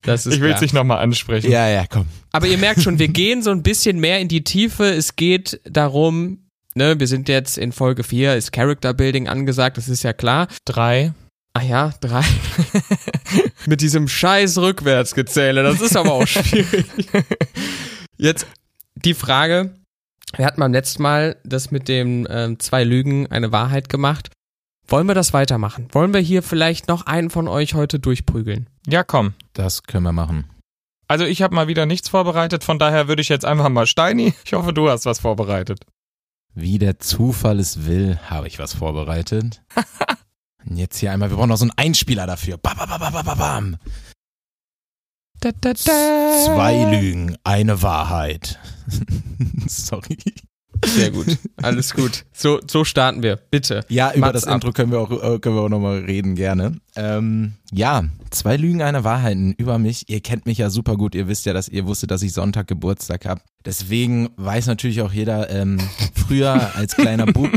Das 0.02 0.26
ist 0.26 0.34
ich 0.34 0.40
will 0.40 0.50
es 0.50 0.60
nicht 0.60 0.74
nochmal 0.74 0.98
ansprechen. 0.98 1.50
Ja, 1.50 1.68
ja, 1.68 1.86
komm. 1.88 2.06
Aber 2.32 2.46
ihr 2.46 2.58
merkt 2.58 2.82
schon, 2.82 2.98
wir 2.98 3.08
gehen 3.08 3.42
so 3.42 3.50
ein 3.50 3.62
bisschen 3.62 4.00
mehr 4.00 4.18
in 4.18 4.28
die 4.28 4.42
Tiefe. 4.42 4.84
Es 4.84 5.14
geht 5.14 5.60
darum, 5.64 6.50
ne, 6.74 6.98
wir 6.98 7.06
sind 7.06 7.28
jetzt 7.28 7.56
in 7.56 7.70
Folge 7.72 8.02
4, 8.02 8.34
ist 8.34 8.52
Character 8.52 8.94
Building 8.94 9.28
angesagt, 9.28 9.78
das 9.78 9.88
ist 9.88 10.02
ja 10.02 10.12
klar. 10.12 10.48
Drei. 10.64 11.14
Ah 11.54 11.62
ja, 11.62 11.94
drei. 12.00 12.24
Mit 13.66 13.80
diesem 13.80 14.08
scheiß 14.08 14.58
Rückwärtsgezähle, 14.58 15.62
das 15.62 15.80
ist 15.80 15.96
aber 15.96 16.12
auch 16.12 16.26
schwierig. 16.26 16.86
Jetzt 18.16 18.46
die 18.96 19.14
Frage, 19.14 19.74
wir 20.36 20.46
hatten 20.46 20.60
beim 20.60 20.72
letzten 20.72 21.02
Mal 21.02 21.36
das 21.44 21.70
mit 21.70 21.88
den 21.88 22.26
ähm, 22.30 22.58
zwei 22.58 22.84
Lügen 22.84 23.30
eine 23.30 23.52
Wahrheit 23.52 23.88
gemacht. 23.88 24.30
Wollen 24.86 25.06
wir 25.06 25.14
das 25.14 25.32
weitermachen? 25.32 25.88
Wollen 25.92 26.12
wir 26.12 26.20
hier 26.20 26.42
vielleicht 26.42 26.88
noch 26.88 27.06
einen 27.06 27.30
von 27.30 27.48
euch 27.48 27.74
heute 27.74 27.98
durchprügeln? 27.98 28.68
Ja, 28.86 29.04
komm. 29.04 29.34
Das 29.52 29.84
können 29.84 30.04
wir 30.04 30.12
machen. 30.12 30.50
Also 31.08 31.24
ich 31.24 31.42
habe 31.42 31.54
mal 31.54 31.68
wieder 31.68 31.86
nichts 31.86 32.08
vorbereitet, 32.08 32.64
von 32.64 32.78
daher 32.78 33.06
würde 33.06 33.22
ich 33.22 33.28
jetzt 33.28 33.44
einfach 33.44 33.68
mal 33.68 33.86
Steini. 33.86 34.34
Ich 34.44 34.52
hoffe, 34.54 34.72
du 34.72 34.88
hast 34.88 35.06
was 35.06 35.20
vorbereitet. 35.20 35.84
Wie 36.54 36.78
der 36.78 36.98
Zufall 36.98 37.58
es 37.58 37.86
will, 37.86 38.18
habe 38.28 38.46
ich 38.46 38.58
was 38.58 38.74
vorbereitet. 38.74 39.62
Und 40.66 40.76
jetzt 40.76 40.98
hier 40.98 41.12
einmal, 41.12 41.30
wir 41.30 41.36
brauchen 41.36 41.48
noch 41.48 41.56
so 41.56 41.64
einen 41.64 41.72
Einspieler 41.76 42.26
dafür. 42.26 42.58
Bam, 42.58 42.76
bam, 42.76 42.88
bam, 42.88 43.24
bam, 43.24 43.38
bam. 43.38 43.76
Da, 45.40 45.50
da, 45.60 45.72
da. 45.72 46.44
Zwei 46.44 46.84
Lügen, 46.84 47.36
eine 47.44 47.82
Wahrheit. 47.82 48.58
Sorry. 49.66 50.18
Sehr 50.84 51.10
gut. 51.10 51.38
Alles 51.62 51.94
gut. 51.94 52.24
So, 52.32 52.60
so 52.68 52.84
starten 52.84 53.22
wir. 53.22 53.36
Bitte. 53.36 53.84
Ja, 53.88 54.10
über 54.12 54.26
Mats 54.26 54.40
das 54.40 54.44
ab. 54.46 54.54
Intro 54.54 54.72
können 54.72 54.90
wir 54.90 55.00
auch, 55.00 55.10
äh, 55.10 55.38
können 55.38 55.54
wir 55.54 55.62
auch 55.62 55.68
nochmal 55.68 55.98
reden, 55.98 56.34
gerne. 56.34 56.76
Ähm, 56.96 57.52
ja, 57.70 58.04
zwei 58.30 58.56
Lügen, 58.56 58.82
eine 58.82 59.04
Wahrheiten 59.04 59.52
über 59.52 59.78
mich. 59.78 60.08
Ihr 60.08 60.20
kennt 60.20 60.46
mich 60.46 60.58
ja 60.58 60.70
super 60.70 60.96
gut. 60.96 61.14
Ihr 61.14 61.28
wisst 61.28 61.46
ja, 61.46 61.52
dass 61.52 61.68
ihr 61.68 61.86
wusstet, 61.86 62.10
dass 62.10 62.22
ich 62.22 62.32
Sonntag 62.32 62.66
Geburtstag 62.66 63.26
habe. 63.26 63.42
Deswegen 63.64 64.30
weiß 64.36 64.66
natürlich 64.66 65.02
auch 65.02 65.12
jeder, 65.12 65.50
ähm, 65.50 65.78
früher 66.14 66.74
als 66.74 66.96
kleiner 66.96 67.26
Bub 67.32 67.50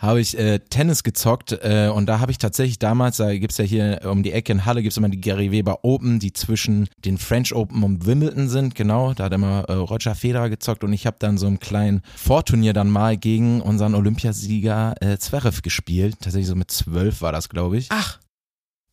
habe 0.00 0.20
ich 0.20 0.36
äh, 0.38 0.58
Tennis 0.58 1.02
gezockt 1.02 1.52
äh, 1.52 1.90
und 1.94 2.06
da 2.06 2.20
habe 2.20 2.32
ich 2.32 2.38
tatsächlich 2.38 2.78
damals, 2.78 3.18
da 3.18 3.36
gibt's 3.36 3.58
ja 3.58 3.64
hier 3.64 4.00
um 4.04 4.22
die 4.22 4.32
Ecke 4.32 4.50
in 4.50 4.64
Halle, 4.64 4.82
gibt's 4.82 4.96
immer 4.96 5.10
die 5.10 5.20
Gary 5.20 5.52
Weber 5.52 5.84
Open, 5.84 6.18
die 6.18 6.32
zwischen 6.32 6.88
den 7.04 7.18
French 7.18 7.54
Open 7.54 7.82
und 7.82 8.06
Wimbledon 8.06 8.48
sind, 8.48 8.74
genau, 8.74 9.12
da 9.12 9.24
hat 9.24 9.32
immer 9.34 9.64
äh, 9.68 9.74
Roger 9.74 10.14
Federer 10.14 10.48
gezockt 10.48 10.84
und 10.84 10.92
ich 10.94 11.06
habe 11.06 11.16
dann 11.18 11.36
so 11.36 11.46
ein 11.46 11.60
kleinen 11.60 12.00
Vorturnier 12.16 12.72
dann 12.72 12.88
mal 12.88 13.16
gegen 13.18 13.60
unseren 13.60 13.94
Olympiasieger 13.94 14.94
äh, 15.00 15.18
Zverev 15.18 15.60
gespielt, 15.62 16.16
tatsächlich 16.20 16.48
so 16.48 16.54
mit 16.56 16.70
zwölf 16.70 17.20
war 17.20 17.32
das, 17.32 17.48
glaube 17.50 17.76
ich. 17.76 17.88
Ach, 17.90 18.18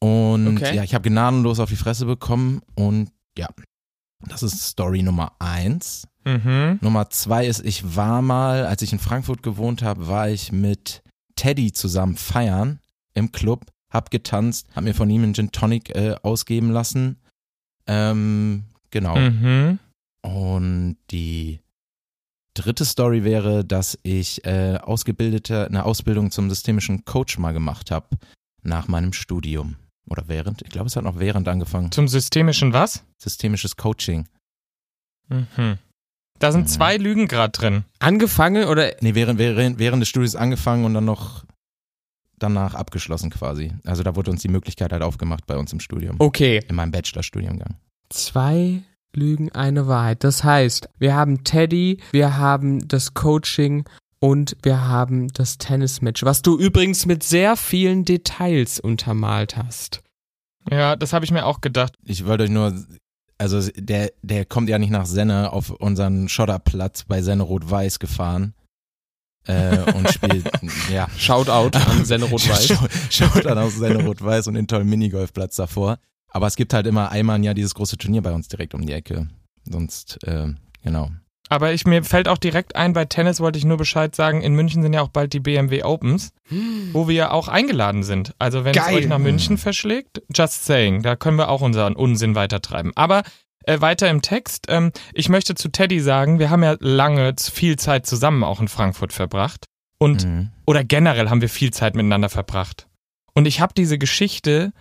Und 0.04 0.58
Okay. 0.58 0.76
ja, 0.76 0.84
ich 0.84 0.94
habe 0.94 1.10
gnadenlos 1.10 1.60
auf 1.60 1.70
die 1.70 1.76
Fresse 1.76 2.06
bekommen 2.06 2.62
und 2.76 3.10
ja, 3.38 3.48
das 4.20 4.44
ist 4.44 4.62
Story 4.62 5.04
Nummer 5.04 5.34
eins. 5.40 6.08
Mhm. 6.26 6.80
Nummer 6.82 7.10
zwei 7.10 7.46
ist, 7.46 7.64
ich 7.66 7.96
war 7.96 8.22
mal, 8.22 8.66
als 8.66 8.82
ich 8.82 8.92
in 8.92 9.00
Frankfurt 9.00 9.44
gewohnt 9.44 9.82
habe, 9.82 10.08
war 10.08 10.30
ich 10.30 10.52
mit 10.52 11.04
Teddy 11.36 11.72
zusammen 11.72 12.16
feiern 12.16 12.80
im 13.14 13.32
Club, 13.32 13.66
hab 13.90 14.12
getanzt, 14.12 14.68
hab 14.76 14.84
mir 14.84 14.94
von 14.94 15.10
ihm 15.10 15.24
einen 15.24 15.34
Gin 15.34 15.52
Tonic 15.52 15.96
äh, 15.96 16.16
ausgeben 16.22 16.72
lassen. 16.72 17.18
Ähm, 17.86 18.66
genau. 18.92 19.18
Mhm. 19.18 19.80
Und 20.22 20.98
die 21.12 21.62
dritte 22.54 22.86
Story 22.86 23.24
wäre, 23.24 23.64
dass 23.64 23.98
ich 24.04 24.44
äh, 24.46 24.78
ausgebildete, 24.82 25.68
eine 25.68 25.86
Ausbildung 25.86 26.32
zum 26.32 26.50
systemischen 26.50 27.06
Coach 27.06 27.38
mal 27.38 27.54
gemacht 27.54 27.92
habe 27.92 28.18
nach 28.64 28.88
meinem 28.88 29.14
Studium. 29.14 29.76
Oder 30.10 30.28
während, 30.28 30.62
ich 30.62 30.70
glaube, 30.70 30.88
es 30.88 30.96
hat 30.96 31.04
noch 31.04 31.20
während 31.20 31.48
angefangen. 31.48 31.92
Zum 31.92 32.08
systemischen 32.08 32.74
was? 32.74 33.04
Systemisches 33.18 33.76
Coaching. 33.76 34.28
Mhm. 35.30 35.78
Da 36.40 36.52
sind 36.52 36.62
Mhm. 36.62 36.68
zwei 36.68 36.98
Lügen 36.98 37.28
gerade 37.28 37.52
drin. 37.52 37.84
angefangen 38.00 38.66
oder 38.66 38.94
Nee, 39.02 39.16
während, 39.16 39.40
während, 39.40 39.80
während 39.80 40.02
des 40.02 40.10
Studiums 40.10 40.36
angefangen 40.36 40.86
und 40.86 40.94
dann 40.94 41.06
noch 41.06 41.44
danach 42.40 42.76
abgeschlossen 42.76 43.32
quasi. 43.32 43.74
Also 43.86 44.04
da 44.04 44.16
wurde 44.16 44.30
uns 44.32 44.42
die 44.44 44.48
Möglichkeit 44.48 44.92
halt 44.94 45.02
aufgemacht 45.02 45.46
bei 45.48 45.58
uns 45.58 45.74
im 45.74 45.80
Studium. 45.80 46.16
okay. 46.20 46.64
In 46.68 46.76
meinem 46.76 46.92
Bachelorstudiengang. 46.92 47.76
Zwei 48.10 48.84
Lügen, 49.14 49.52
eine 49.54 49.88
Wahrheit. 49.88 50.24
Das 50.24 50.44
heißt, 50.44 50.90
wir 51.00 51.16
haben 51.16 51.44
Teddy, 51.44 52.00
wir 52.12 52.38
haben 52.38 52.88
das 52.88 53.14
Coaching 53.16 53.86
und 54.20 54.58
wir 54.64 54.88
haben 54.88 55.28
das 55.30 55.58
Tennismatch, 55.58 56.24
was 56.24 56.42
du 56.42 56.58
übrigens 56.58 57.06
mit 57.06 57.24
sehr 57.24 57.56
vielen 57.56 58.06
Details 58.06 58.80
untermalt 58.80 59.58
hast. 59.58 60.02
Ja, 60.70 60.96
das 60.96 61.14
habe 61.14 61.26
ich 61.26 61.32
mir 61.32 61.46
auch 61.46 61.62
gedacht. 61.62 61.94
Ich 62.04 62.26
wollte 62.26 62.44
euch 62.44 62.50
nur, 62.50 62.74
also 63.38 63.62
der, 63.76 64.12
der 64.22 64.46
kommt 64.46 64.70
ja 64.70 64.80
nicht 64.80 64.90
nach 64.90 65.06
Senne 65.06 65.54
auf 65.54 65.70
unseren 65.70 66.30
Schotterplatz 66.30 67.04
bei 67.06 67.22
Senne 67.22 67.44
Rot-Weiß 67.44 68.00
gefahren 68.00 68.54
äh, 69.46 69.92
und 69.94 70.10
spielt, 70.12 70.50
ja. 70.92 71.08
Shoutout 71.18 71.78
an 71.78 72.06
Senne 72.06 72.26
Rot-Weiß. 72.30 72.74
Dann 73.44 73.58
auf 73.58 73.74
Senne 73.74 74.04
Rot-Weiß 74.04 74.48
und 74.48 74.56
den 74.56 74.68
tollen 74.68 74.90
Minigolfplatz 74.90 75.56
davor. 75.56 76.00
Aber 76.30 76.48
es 76.48 76.56
gibt 76.56 76.74
halt 76.74 76.88
immer 76.88 77.12
einmal 77.12 77.38
im 77.38 77.44
Jahr 77.44 77.54
dieses 77.54 77.74
große 77.74 77.98
Turnier 77.98 78.22
bei 78.22 78.34
uns 78.34 78.48
direkt 78.48 78.74
um 78.74 78.86
die 78.86 78.94
Ecke. 78.94 79.28
Sonst, 79.64 80.22
äh, 80.24 80.54
genau. 80.84 81.12
Aber 81.50 81.74
ich, 81.74 81.86
mir 81.86 82.04
fällt 82.04 82.28
auch 82.28 82.38
direkt 82.38 82.76
ein, 82.76 82.94
bei 82.94 83.06
Tennis 83.06 83.40
wollte 83.40 83.58
ich 83.58 83.66
nur 83.66 83.78
Bescheid 83.78 84.16
sagen, 84.16 84.42
in 84.42 84.54
München 84.54 84.82
sind 84.82 84.94
ja 84.94 85.02
auch 85.02 85.08
bald 85.10 85.34
die 85.34 85.40
BMW 85.40 85.84
Opens, 85.84 86.32
wo 86.94 87.08
wir 87.08 87.16
ja 87.16 87.32
auch 87.32 87.48
eingeladen 87.48 88.04
sind. 88.04 88.34
Also 88.38 88.66
wenn 88.66 88.76
es 88.76 88.86
Geil. 88.86 88.96
euch 88.96 89.08
nach 89.08 89.18
München 89.20 89.58
verschlägt, 89.58 90.22
just 90.34 90.66
saying, 90.66 91.04
da 91.04 91.16
können 91.16 91.38
wir 91.38 91.50
auch 91.50 91.62
unseren 91.62 91.96
Unsinn 91.96 92.36
weitertreiben. 92.36 92.92
Aber 92.96 93.24
äh, 93.64 93.80
weiter 93.82 94.10
im 94.10 94.22
Text, 94.22 94.66
ähm, 94.70 94.92
ich 95.14 95.30
möchte 95.30 95.56
zu 95.56 95.70
Teddy 95.70 96.00
sagen, 96.00 96.40
wir 96.40 96.50
haben 96.50 96.64
ja 96.64 96.76
lange 96.80 97.34
viel 97.40 97.78
Zeit 97.78 98.06
zusammen 98.06 98.44
auch 98.44 98.60
in 98.60 98.68
Frankfurt 98.68 99.14
verbracht. 99.14 99.66
Und 100.00 100.26
Mhm. 100.26 100.50
oder 100.66 100.84
generell 100.84 101.30
haben 101.30 101.42
wir 101.42 101.50
viel 101.50 101.72
Zeit 101.72 101.96
miteinander 101.96 102.30
verbracht. 102.30 102.88
Und 103.34 103.46
ich 103.48 103.62
habe 103.62 103.74
diese 103.76 103.98
Geschichte 103.98 104.74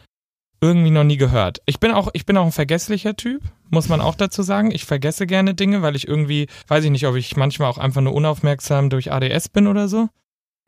irgendwie 0.66 0.90
noch 0.90 1.04
nie 1.04 1.16
gehört. 1.16 1.62
Ich 1.66 1.80
bin 1.80 1.90
auch, 1.92 2.08
ich 2.12 2.26
bin 2.26 2.36
auch 2.36 2.44
ein 2.44 2.52
vergesslicher 2.52 3.16
Typ, 3.16 3.42
muss 3.70 3.88
man 3.88 4.00
auch 4.00 4.14
dazu 4.14 4.42
sagen. 4.42 4.70
Ich 4.70 4.84
vergesse 4.84 5.26
gerne 5.26 5.54
Dinge, 5.54 5.82
weil 5.82 5.96
ich 5.96 6.06
irgendwie, 6.08 6.48
weiß 6.68 6.84
ich 6.84 6.90
nicht, 6.90 7.06
ob 7.06 7.16
ich 7.16 7.36
manchmal 7.36 7.68
auch 7.70 7.78
einfach 7.78 8.00
nur 8.00 8.14
unaufmerksam 8.14 8.90
durch 8.90 9.12
ADS 9.12 9.48
bin 9.48 9.66
oder 9.66 9.88
so. 9.88 10.08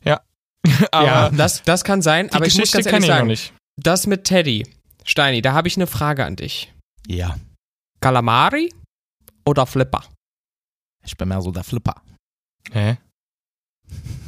Ja. 0.05 0.21
Aber 0.93 1.07
ja, 1.07 1.31
das, 1.31 1.63
das 1.63 1.85
kann 1.85 2.03
sein, 2.03 2.29
die 2.29 2.35
aber 2.35 2.47
ich 2.47 2.55
muss 2.59 2.71
Geschichte 2.71 2.91
ganz 2.91 3.05
ehrlich 3.05 3.05
ich 3.05 3.09
noch 3.09 3.17
sagen, 3.17 3.27
nicht. 3.29 3.53
das 3.77 4.07
mit 4.07 4.25
Teddy, 4.25 4.67
Steini, 5.05 5.41
da 5.43 5.53
habe 5.53 5.69
ich 5.69 5.77
eine 5.77 5.87
Frage 5.87 6.25
an 6.25 6.37
dich. 6.37 6.73
Ja, 7.07 7.37
Calamari 8.01 8.73
oder 9.47 9.67
Flipper? 9.67 10.03
ich 11.05 11.17
bin 11.17 11.29
mehr 11.29 11.41
so 11.41 11.51
der 11.51 11.65
Flipper. 11.65 12.03
Hä? 12.73 12.97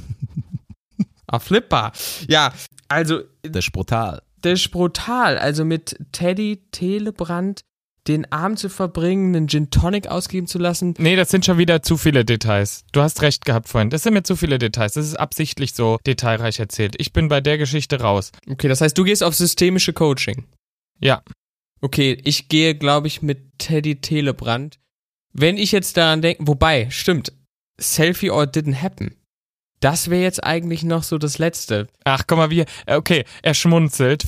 Ah, 1.33 1.39
Flipper. 1.39 1.93
Ja, 2.27 2.53
also 2.89 3.21
Das 3.43 3.65
ist 3.65 3.71
brutal. 3.73 4.21
Das 4.43 4.61
ist 4.61 4.71
brutal. 4.71 5.39
Also 5.39 5.65
mit 5.65 5.97
Teddy 6.13 6.63
Telebrand 6.73 7.63
den 8.09 8.31
Abend 8.33 8.59
zu 8.59 8.69
verbringen, 8.69 9.37
einen 9.37 9.49
Gin 9.49 9.71
Tonic 9.71 10.09
ausgeben 10.09 10.47
zu 10.47 10.59
lassen. 10.59 10.95
Nee, 10.99 11.17
das 11.17 11.31
sind 11.31 11.45
schon 11.45 11.59
wieder 11.59 11.83
zu 11.83 11.97
viele 11.97 12.25
Details. 12.25 12.85
Du 12.93 13.03
hast 13.03 13.23
recht 13.23 13.45
gehabt 13.45 13.69
vorhin. 13.69 13.91
Das 13.91 14.03
sind 14.03 14.15
mir 14.15 14.23
zu 14.23 14.37
viele 14.37 14.59
Details. 14.59 14.95
Das 14.95 15.07
ist 15.07 15.17
absichtlich 15.17 15.75
so 15.75 15.99
detailreich 16.07 16.59
erzählt. 16.59 16.97
Ich 16.99 17.13
bin 17.13 17.29
bei 17.29 17.41
der 17.41 17.59
Geschichte 17.59 18.01
raus. 18.01 18.33
Okay, 18.49 18.69
das 18.69 18.81
heißt, 18.81 18.97
du 18.97 19.05
gehst 19.05 19.23
auf 19.23 19.35
systemische 19.35 19.93
Coaching. 19.93 20.47
Ja. 20.99 21.23
Okay, 21.83 22.19
ich 22.25 22.49
gehe, 22.49 22.75
glaube 22.75 23.07
ich, 23.07 23.23
mit 23.23 23.59
Teddy 23.59 24.01
Telebrand. 24.01 24.79
Wenn 25.33 25.57
ich 25.57 25.73
jetzt 25.73 25.97
daran 25.97 26.23
denke, 26.23 26.47
wobei, 26.47 26.89
stimmt, 26.91 27.33
Selfie 27.79 28.31
or 28.31 28.45
didn't 28.45 28.83
happen. 28.83 29.15
Das 29.81 30.11
wäre 30.11 30.23
jetzt 30.23 30.45
eigentlich 30.45 30.83
noch 30.83 31.03
so 31.03 31.17
das 31.17 31.39
Letzte. 31.39 31.89
Ach, 32.05 32.25
guck 32.27 32.37
mal, 32.39 32.51
wie, 32.51 32.65
äh, 32.87 32.97
okay, 32.97 33.25
er 33.43 33.55
schmunzelt, 33.55 34.25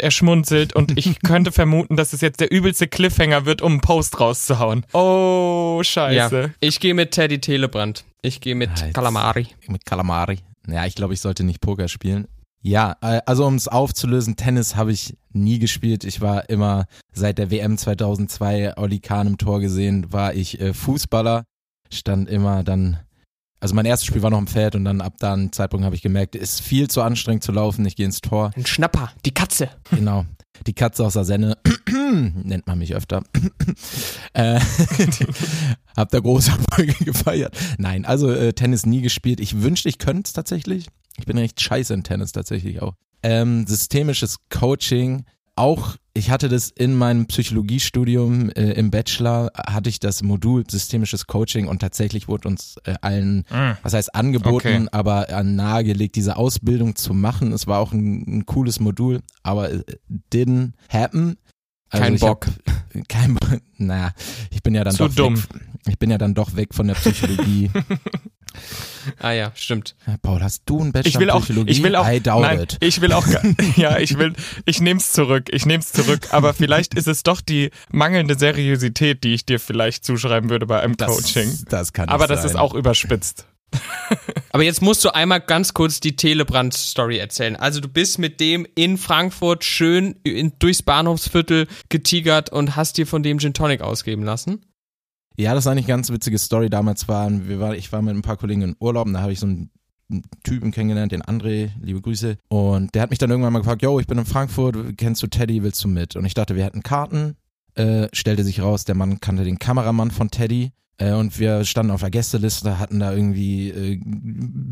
er 0.00 0.10
schmunzelt 0.10 0.74
und 0.74 0.96
ich 0.98 1.20
könnte 1.24 1.52
vermuten, 1.52 1.96
dass 1.96 2.12
es 2.14 2.22
jetzt 2.22 2.40
der 2.40 2.50
übelste 2.50 2.88
Cliffhanger 2.88 3.44
wird, 3.44 3.60
um 3.60 3.72
einen 3.72 3.80
Post 3.82 4.18
rauszuhauen. 4.18 4.86
Oh, 4.94 5.80
scheiße. 5.82 6.40
Ja, 6.40 6.50
ich 6.60 6.80
gehe 6.80 6.94
mit 6.94 7.10
Teddy 7.10 7.38
Telebrand. 7.40 8.04
Ich 8.22 8.40
gehe 8.40 8.54
mit 8.54 8.70
Ja, 8.78 8.86
jetzt- 8.86 8.94
Calamari. 8.94 9.48
Mit 9.66 9.84
Calamari. 9.84 10.38
Ja, 10.66 10.86
ich 10.86 10.94
glaube, 10.94 11.14
ich 11.14 11.20
sollte 11.20 11.44
nicht 11.44 11.60
Poker 11.60 11.88
spielen. 11.88 12.26
Ja, 12.62 12.96
äh, 13.02 13.20
also 13.26 13.46
um 13.46 13.54
es 13.54 13.68
aufzulösen, 13.68 14.36
Tennis 14.36 14.74
habe 14.74 14.92
ich 14.92 15.16
nie 15.32 15.58
gespielt. 15.58 16.02
Ich 16.04 16.20
war 16.20 16.48
immer 16.50 16.86
seit 17.12 17.38
der 17.38 17.50
WM 17.50 17.78
2002 17.78 18.76
Oli 18.76 18.98
Kahn 19.00 19.26
im 19.28 19.38
Tor 19.38 19.60
gesehen, 19.60 20.12
war 20.12 20.34
ich 20.34 20.60
äh, 20.60 20.72
Fußballer, 20.74 21.44
stand 21.92 22.28
immer 22.28 22.64
dann, 22.64 22.98
also 23.60 23.74
mein 23.74 23.86
erstes 23.86 24.06
Spiel 24.06 24.22
war 24.22 24.30
noch 24.30 24.38
im 24.38 24.46
Feld 24.46 24.74
und 24.74 24.84
dann 24.84 25.00
ab 25.00 25.14
da 25.18 25.32
einem 25.32 25.52
Zeitpunkt 25.52 25.84
habe 25.84 25.96
ich 25.96 26.02
gemerkt, 26.02 26.36
ist 26.36 26.60
viel 26.60 26.88
zu 26.88 27.02
anstrengend 27.02 27.42
zu 27.42 27.52
laufen, 27.52 27.84
ich 27.86 27.96
gehe 27.96 28.06
ins 28.06 28.20
Tor. 28.20 28.52
Ein 28.56 28.66
Schnapper, 28.66 29.12
die 29.24 29.34
Katze. 29.34 29.70
Genau. 29.90 30.24
Die 30.66 30.74
Katze 30.74 31.04
aus 31.04 31.12
der 31.12 31.24
Senne, 31.24 31.56
nennt 32.02 32.66
man 32.66 32.78
mich 32.78 32.94
öfter. 32.94 33.22
äh, 34.32 34.60
hab 35.96 36.10
da 36.10 36.20
große 36.20 36.50
Erfolge 36.50 36.92
gefeiert. 37.04 37.56
Nein, 37.78 38.04
also 38.04 38.30
äh, 38.30 38.52
Tennis 38.52 38.86
nie 38.86 39.02
gespielt. 39.02 39.40
Ich 39.40 39.62
wünschte, 39.62 39.88
ich 39.88 39.98
könnte 39.98 40.26
es 40.26 40.32
tatsächlich. 40.32 40.86
Ich 41.16 41.26
bin 41.26 41.38
recht 41.38 41.60
scheiße 41.60 41.94
in 41.94 42.04
Tennis 42.04 42.32
tatsächlich 42.32 42.80
auch. 42.82 42.94
Ähm, 43.22 43.66
systemisches 43.66 44.38
Coaching, 44.50 45.24
auch, 45.58 45.96
ich 46.14 46.30
hatte 46.30 46.48
das 46.48 46.70
in 46.70 46.94
meinem 46.94 47.26
Psychologiestudium 47.26 48.50
äh, 48.50 48.72
im 48.72 48.90
Bachelor, 48.90 49.50
hatte 49.54 49.88
ich 49.90 50.00
das 50.00 50.22
Modul 50.22 50.64
systemisches 50.68 51.26
Coaching 51.26 51.66
und 51.68 51.80
tatsächlich 51.80 52.28
wurde 52.28 52.48
uns 52.48 52.76
äh, 52.84 52.94
allen 53.02 53.44
Mm. 53.50 53.76
was 53.82 53.92
heißt 53.94 54.14
angeboten, 54.14 54.86
Okay. 54.86 54.88
aber 54.92 55.28
äh, 55.28 55.42
nahegelegt, 55.42 56.16
diese 56.16 56.36
Ausbildung 56.36 56.96
zu 56.96 57.14
machen. 57.14 57.52
Es 57.52 57.66
war 57.66 57.78
auch 57.80 57.92
ein, 57.92 58.24
ein 58.26 58.46
cooles 58.46 58.80
Modul, 58.80 59.20
aber 59.42 59.70
didn't 60.32 60.72
happen. 60.88 61.36
Kein 61.90 62.14
ich 62.14 62.20
Bock. 62.20 62.46
Hab, 62.46 63.08
kein 63.08 63.34
Bock. 63.34 63.60
Naja, 63.78 64.12
ich 64.50 64.62
bin 64.62 64.74
ja 64.74 64.84
dann 64.84 64.94
Zu 64.94 65.08
doch 65.08 65.14
dumm. 65.14 65.36
Weg, 65.36 65.44
ich 65.88 65.98
bin 65.98 66.10
ja 66.10 66.18
dann 66.18 66.34
doch 66.34 66.56
weg 66.56 66.74
von 66.74 66.86
der 66.88 66.94
Psychologie. 66.94 67.70
Ah 69.20 69.30
ja, 69.32 69.52
stimmt. 69.54 69.94
Paul, 70.22 70.42
hast 70.42 70.62
du 70.66 70.80
einen 70.80 70.90
Bachelor 70.92 71.08
Ich 71.08 71.18
will 71.18 71.28
in 71.28 71.30
auch, 71.30 71.42
Psychologie? 71.44 71.70
ich 71.70 71.82
will 71.82 71.94
auch, 71.96 72.08
I 72.08 72.20
doubt 72.20 72.42
nein, 72.42 72.60
it. 72.60 72.76
ich 72.80 73.00
will 73.00 73.12
auch, 73.12 73.26
ja, 73.76 73.98
ich 73.98 74.18
will, 74.18 74.32
ich 74.64 74.80
nehm's 74.80 75.12
zurück, 75.12 75.48
ich 75.52 75.64
nehm's 75.64 75.92
zurück, 75.92 76.28
aber 76.32 76.54
vielleicht 76.54 76.94
ist 76.94 77.06
es 77.06 77.22
doch 77.22 77.40
die 77.40 77.70
mangelnde 77.90 78.36
Seriosität, 78.36 79.22
die 79.22 79.34
ich 79.34 79.46
dir 79.46 79.60
vielleicht 79.60 80.04
zuschreiben 80.04 80.50
würde 80.50 80.66
bei 80.66 80.80
einem 80.80 80.96
Das, 80.96 81.08
Coaching. 81.08 81.56
das 81.68 81.92
kann 81.92 82.08
Aber 82.08 82.24
nicht 82.24 82.30
das 82.30 82.42
sein. 82.42 82.50
ist 82.50 82.56
auch 82.56 82.74
überspitzt. 82.74 83.46
Aber 84.50 84.62
jetzt 84.64 84.82
musst 84.82 85.04
du 85.04 85.14
einmal 85.14 85.40
ganz 85.40 85.74
kurz 85.74 86.00
die 86.00 86.16
Telebrand-Story 86.16 87.18
erzählen. 87.18 87.54
Also 87.54 87.80
du 87.80 87.88
bist 87.88 88.18
mit 88.18 88.40
dem 88.40 88.66
in 88.74 88.96
Frankfurt 88.98 89.62
schön 89.62 90.16
in, 90.24 90.52
durchs 90.58 90.82
Bahnhofsviertel 90.82 91.68
getigert 91.90 92.50
und 92.50 92.76
hast 92.76 92.96
dir 92.96 93.06
von 93.06 93.22
dem 93.22 93.38
Gin 93.38 93.52
Tonic 93.54 93.82
ausgeben 93.82 94.24
lassen. 94.24 94.62
Ja, 95.38 95.54
das 95.54 95.66
war 95.66 95.72
eigentlich 95.72 95.84
eine 95.84 95.94
ganz 95.94 96.10
witzige 96.10 96.36
Story. 96.36 96.68
Damals 96.68 97.06
waren, 97.06 97.48
wir 97.48 97.60
war, 97.60 97.76
ich 97.76 97.92
war 97.92 98.02
mit 98.02 98.14
ein 98.14 98.22
paar 98.22 98.36
Kollegen 98.36 98.62
in 98.62 98.76
Urlaub 98.80 99.06
und 99.06 99.12
da 99.12 99.20
habe 99.20 99.32
ich 99.32 99.38
so 99.38 99.46
einen 99.46 99.70
Typen 100.42 100.72
kennengelernt, 100.72 101.12
den 101.12 101.22
André, 101.22 101.70
liebe 101.80 102.00
Grüße. 102.00 102.38
Und 102.48 102.94
der 102.94 103.02
hat 103.02 103.10
mich 103.10 103.20
dann 103.20 103.30
irgendwann 103.30 103.52
mal 103.52 103.60
gefragt, 103.60 103.82
yo, 103.82 104.00
ich 104.00 104.08
bin 104.08 104.18
in 104.18 104.24
Frankfurt, 104.24 104.76
kennst 104.96 105.22
du 105.22 105.28
Teddy, 105.28 105.62
willst 105.62 105.84
du 105.84 105.88
mit? 105.88 106.16
Und 106.16 106.24
ich 106.24 106.34
dachte, 106.34 106.56
wir 106.56 106.64
hätten 106.64 106.82
Karten. 106.82 107.36
Äh, 107.74 108.08
stellte 108.12 108.42
sich 108.42 108.60
raus, 108.60 108.84
der 108.84 108.96
Mann 108.96 109.20
kannte 109.20 109.44
den 109.44 109.60
Kameramann 109.60 110.10
von 110.10 110.30
Teddy. 110.30 110.72
Äh, 110.98 111.12
und 111.12 111.38
wir 111.38 111.64
standen 111.64 111.92
auf 111.92 112.00
der 112.00 112.10
Gästeliste, 112.10 112.78
hatten 112.78 113.00
da 113.00 113.12
irgendwie 113.12 113.70
äh, 113.70 114.00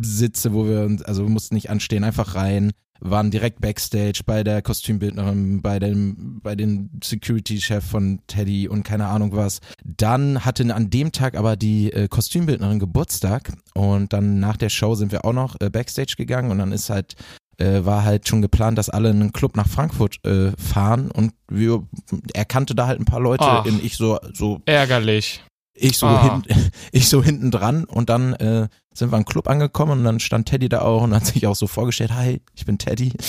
Sitze, 0.03 0.53
wo 0.53 0.67
wir 0.67 0.83
uns, 0.83 1.03
also 1.03 1.23
wir 1.23 1.31
mussten 1.31 1.55
nicht 1.55 1.71
anstehen, 1.71 2.05
einfach 2.05 2.35
rein, 2.35 2.73
waren 3.01 3.31
direkt 3.31 3.61
Backstage 3.61 4.23
bei 4.25 4.43
der 4.43 4.63
Kostümbildnerin, 4.63 5.63
bei 5.63 5.79
dem, 5.79 6.41
bei 6.43 6.55
den 6.55 6.91
Security-Chef 7.03 7.85
von 7.85 8.21
Teddy 8.27 8.69
und 8.69 8.83
keine 8.85 9.07
Ahnung 9.07 9.35
was. 9.35 9.61
Dann 9.85 10.45
hatte 10.45 10.75
an 10.75 10.91
dem 10.91 11.13
Tag 11.13 11.37
aber 11.37 11.57
die 11.57 11.93
äh, 11.93 12.09
Kostümbildnerin 12.09 12.79
Geburtstag 12.79 13.53
und 13.75 14.13
dann 14.13 14.41
nach 14.41 14.57
der 14.57 14.71
Show 14.71 14.95
sind 14.95 15.13
wir 15.13 15.25
auch 15.25 15.33
noch 15.33 15.57
äh, 15.61 15.71
Backstage 15.71 16.15
gegangen 16.17 16.51
und 16.51 16.59
dann 16.59 16.73
ist 16.73 16.91
halt 16.91 17.15
äh, 17.59 17.85
war 17.85 18.05
halt 18.05 18.29
schon 18.29 18.43
geplant, 18.43 18.77
dass 18.77 18.91
alle 18.91 19.11
in 19.11 19.21
einen 19.21 19.33
Club 19.33 19.57
nach 19.57 19.69
Frankfurt 19.69 20.25
äh, 20.27 20.53
fahren 20.59 21.11
und 21.11 21.33
wir, 21.49 21.87
er 22.35 22.45
kannte 22.45 22.75
da 22.75 22.87
halt 22.87 23.01
ein 23.01 23.07
paar 23.07 23.21
Leute, 23.21 23.45
Ach. 23.45 23.65
in 23.65 23.85
ich 23.85 23.97
so, 23.97 24.19
so 24.33 24.61
Ärgerlich. 24.67 25.43
Ich 25.77 25.99
so, 25.99 26.07
Ah. 26.07 26.43
hin, 26.47 26.71
ich 26.93 27.09
so 27.09 27.23
hinten 27.23 27.51
dran 27.51 27.85
und 27.85 28.09
dann 28.11 28.33
äh, 28.35 28.69
sind 28.95 29.13
wir 29.13 29.19
im 29.19 29.25
Club 29.25 29.49
angekommen 29.49 29.99
und 29.99 30.05
dann 30.05 30.21
stand 30.21 30.49
Teddy 30.49 30.69
da 30.69 30.81
auch 30.81 31.03
und 31.03 31.15
hat 31.15 31.27
sich 31.27 31.47
auch 31.47 31.57
so 31.57 31.67
vorgestellt, 31.67 32.13
hi, 32.15 32.41
ich 32.55 32.67
bin 32.67 32.79
Teddy. 32.79 33.13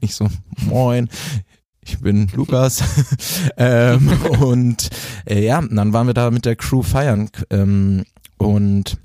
Ich 0.00 0.16
so, 0.16 0.28
moin, 0.66 1.08
ich 1.80 2.00
bin 2.00 2.28
Lukas. 2.34 2.82
ähm, 3.56 4.10
und 4.40 4.90
äh, 5.24 5.44
ja, 5.44 5.62
dann 5.62 5.92
waren 5.92 6.08
wir 6.08 6.14
da 6.14 6.32
mit 6.32 6.44
der 6.44 6.56
Crew 6.56 6.82
feiern 6.82 7.30
ähm, 7.50 8.04
und 8.36 8.98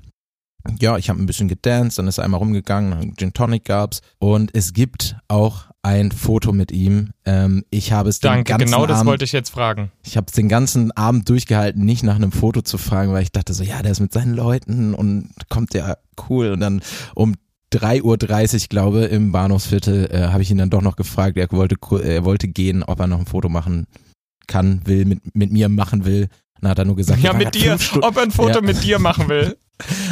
ja, 0.80 0.98
ich 0.98 1.08
habe 1.08 1.22
ein 1.22 1.26
bisschen 1.26 1.48
gedanced, 1.48 1.98
dann 1.98 2.08
ist 2.08 2.18
er 2.18 2.24
einmal 2.24 2.38
rumgegangen, 2.38 3.14
Gin 3.16 3.32
Tonic 3.32 3.64
gab's 3.64 4.02
und 4.18 4.54
es 4.54 4.72
gibt 4.72 5.16
auch 5.28 5.69
ein 5.82 6.12
Foto 6.12 6.52
mit 6.52 6.72
ihm. 6.72 7.10
Ähm, 7.24 7.64
ich 7.70 7.92
habe 7.92 8.08
es 8.10 8.20
den 8.20 8.28
Danke, 8.28 8.52
ganzen 8.52 8.66
genau 8.66 8.86
das 8.86 8.98
Abend 8.98 9.10
wollte 9.10 9.24
ich 9.24 9.32
jetzt 9.32 9.50
fragen. 9.50 9.90
ich 10.04 10.16
habe 10.16 10.30
den 10.30 10.48
ganzen 10.48 10.92
Abend 10.92 11.28
durchgehalten, 11.28 11.84
nicht 11.84 12.02
nach 12.02 12.16
einem 12.16 12.32
Foto 12.32 12.60
zu 12.62 12.76
fragen, 12.78 13.12
weil 13.12 13.22
ich 13.22 13.32
dachte 13.32 13.54
so, 13.54 13.62
ja, 13.64 13.82
der 13.82 13.92
ist 13.92 14.00
mit 14.00 14.12
seinen 14.12 14.34
Leuten 14.34 14.94
und 14.94 15.30
kommt 15.48 15.72
ja 15.74 15.96
cool. 16.28 16.50
Und 16.52 16.60
dann 16.60 16.82
um 17.14 17.34
3.30 17.72 18.02
Uhr, 18.62 18.68
glaube 18.68 19.04
im 19.04 19.32
Bahnhofsviertel, 19.32 20.08
äh, 20.10 20.28
habe 20.28 20.42
ich 20.42 20.50
ihn 20.50 20.58
dann 20.58 20.70
doch 20.70 20.82
noch 20.82 20.96
gefragt, 20.96 21.36
er 21.38 21.50
wollte, 21.52 21.76
er 22.02 22.24
wollte 22.24 22.48
gehen, 22.48 22.82
ob 22.82 23.00
er 23.00 23.06
noch 23.06 23.20
ein 23.20 23.26
Foto 23.26 23.48
machen 23.48 23.86
kann, 24.46 24.82
will, 24.84 25.04
mit, 25.04 25.34
mit 25.34 25.52
mir 25.52 25.68
machen 25.68 26.04
will. 26.04 26.28
Dann 26.60 26.70
hat 26.72 26.78
er 26.78 26.84
nur 26.84 26.96
gesagt, 26.96 27.22
Ja, 27.22 27.32
mit 27.32 27.54
dir, 27.54 27.78
ob 28.02 28.16
er 28.16 28.22
ein 28.24 28.30
Foto 28.32 28.56
Ja. 28.56 28.60
mit 28.60 28.82
dir 28.82 28.98
machen 28.98 29.28
will. 29.28 29.56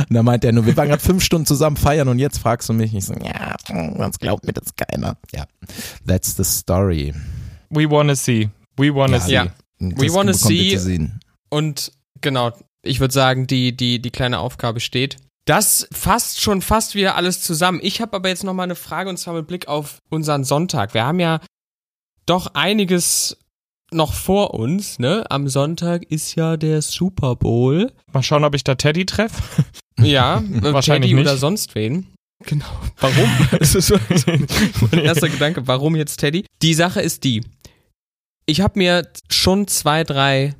Und 0.08 0.14
dann 0.14 0.24
meinte 0.24 0.46
er 0.46 0.52
nur, 0.52 0.66
wir 0.66 0.76
waren 0.76 0.88
gerade 0.88 1.02
fünf 1.02 1.22
Stunden 1.22 1.46
zusammen 1.46 1.76
feiern 1.76 2.08
und 2.08 2.18
jetzt 2.18 2.38
fragst 2.38 2.68
du 2.68 2.72
mich. 2.72 2.94
Ich 2.94 3.04
so, 3.04 3.14
ja, 3.14 3.56
sonst 3.66 4.20
glaubt 4.20 4.46
mir 4.46 4.52
das 4.52 4.74
keiner. 4.76 5.16
Ja, 5.34 5.46
that's 6.06 6.36
the 6.36 6.44
story. 6.44 7.14
We 7.70 7.90
wanna 7.90 8.14
see. 8.16 8.48
We 8.76 8.94
wanna 8.94 9.16
Ja, 9.16 9.20
see. 9.20 9.32
Ja. 9.32 9.46
We 9.78 10.12
wanna 10.12 10.32
see-. 10.32 11.10
Und 11.50 11.92
genau, 12.20 12.52
ich 12.82 13.00
würde 13.00 13.14
sagen, 13.14 13.46
die, 13.46 13.76
die, 13.76 14.00
die 14.00 14.10
kleine 14.10 14.38
Aufgabe 14.38 14.80
steht. 14.80 15.16
Das 15.44 15.88
fasst 15.92 16.42
schon 16.42 16.60
fast 16.60 16.94
wieder 16.94 17.16
alles 17.16 17.40
zusammen. 17.40 17.80
Ich 17.82 18.00
habe 18.02 18.16
aber 18.16 18.28
jetzt 18.28 18.44
noch 18.44 18.52
mal 18.52 18.64
eine 18.64 18.74
Frage 18.74 19.08
und 19.08 19.16
zwar 19.16 19.34
mit 19.34 19.46
Blick 19.46 19.66
auf 19.66 20.02
unseren 20.10 20.44
Sonntag. 20.44 20.92
Wir 20.92 21.04
haben 21.06 21.20
ja 21.20 21.40
doch 22.26 22.54
einiges 22.54 23.38
noch 23.92 24.12
vor 24.12 24.54
uns, 24.54 24.98
ne? 24.98 25.24
Am 25.30 25.48
Sonntag 25.48 26.04
ist 26.04 26.34
ja 26.34 26.56
der 26.56 26.82
Super 26.82 27.36
Bowl. 27.36 27.92
Mal 28.12 28.22
schauen, 28.22 28.44
ob 28.44 28.54
ich 28.54 28.64
da 28.64 28.74
Teddy 28.74 29.06
treffe. 29.06 29.42
Ja, 30.00 30.38
äh, 30.62 30.72
Wahrscheinlich 30.72 31.10
Teddy 31.10 31.22
nicht. 31.22 31.28
oder 31.28 31.36
sonst 31.36 31.74
wen. 31.74 32.06
Genau. 32.44 32.70
Warum? 33.00 33.28
das 33.58 33.74
ist 33.74 33.88
so 33.88 33.98
mein 34.92 35.00
erster 35.00 35.28
Gedanke. 35.28 35.66
Warum 35.66 35.96
jetzt 35.96 36.18
Teddy? 36.18 36.46
Die 36.62 36.74
Sache 36.74 37.00
ist 37.00 37.24
die. 37.24 37.44
Ich 38.46 38.60
habe 38.60 38.78
mir 38.78 39.08
schon 39.28 39.66
zwei, 39.66 40.04
drei 40.04 40.54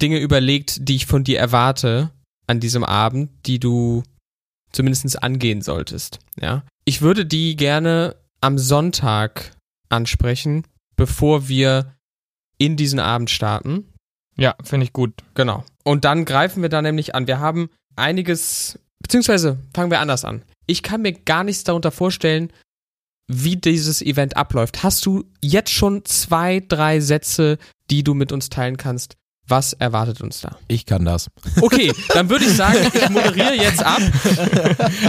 Dinge 0.00 0.18
überlegt, 0.18 0.88
die 0.88 0.96
ich 0.96 1.04
von 1.04 1.24
dir 1.24 1.38
erwarte 1.38 2.10
an 2.46 2.58
diesem 2.58 2.82
Abend, 2.82 3.28
die 3.44 3.60
du 3.60 4.02
zumindest 4.72 5.22
angehen 5.22 5.60
solltest. 5.60 6.18
Ja. 6.40 6.64
Ich 6.86 7.02
würde 7.02 7.26
die 7.26 7.56
gerne 7.56 8.16
am 8.40 8.56
Sonntag 8.56 9.54
ansprechen, 9.90 10.64
bevor 10.96 11.48
wir 11.48 11.94
in 12.60 12.76
diesen 12.76 13.00
Abend 13.00 13.30
starten. 13.30 13.88
Ja, 14.36 14.54
finde 14.62 14.84
ich 14.84 14.92
gut. 14.92 15.14
Genau. 15.34 15.64
Und 15.82 16.04
dann 16.04 16.24
greifen 16.24 16.62
wir 16.62 16.68
da 16.68 16.82
nämlich 16.82 17.14
an. 17.14 17.26
Wir 17.26 17.40
haben 17.40 17.70
einiges, 17.96 18.78
beziehungsweise 19.00 19.58
fangen 19.74 19.90
wir 19.90 20.00
anders 20.00 20.24
an. 20.24 20.42
Ich 20.66 20.82
kann 20.82 21.02
mir 21.02 21.12
gar 21.12 21.42
nichts 21.42 21.64
darunter 21.64 21.90
vorstellen, 21.90 22.52
wie 23.26 23.56
dieses 23.56 24.02
Event 24.02 24.36
abläuft. 24.36 24.82
Hast 24.82 25.06
du 25.06 25.24
jetzt 25.40 25.70
schon 25.70 26.04
zwei, 26.04 26.62
drei 26.66 27.00
Sätze, 27.00 27.58
die 27.90 28.04
du 28.04 28.14
mit 28.14 28.30
uns 28.30 28.50
teilen 28.50 28.76
kannst? 28.76 29.16
Was 29.48 29.72
erwartet 29.72 30.20
uns 30.20 30.42
da? 30.42 30.58
Ich 30.68 30.86
kann 30.86 31.04
das. 31.04 31.28
Okay, 31.60 31.92
dann 32.10 32.28
würde 32.28 32.44
ich 32.44 32.54
sagen, 32.54 32.78
ich 32.92 33.08
moderiere 33.10 33.54
jetzt 33.54 33.82
ab. 33.82 34.00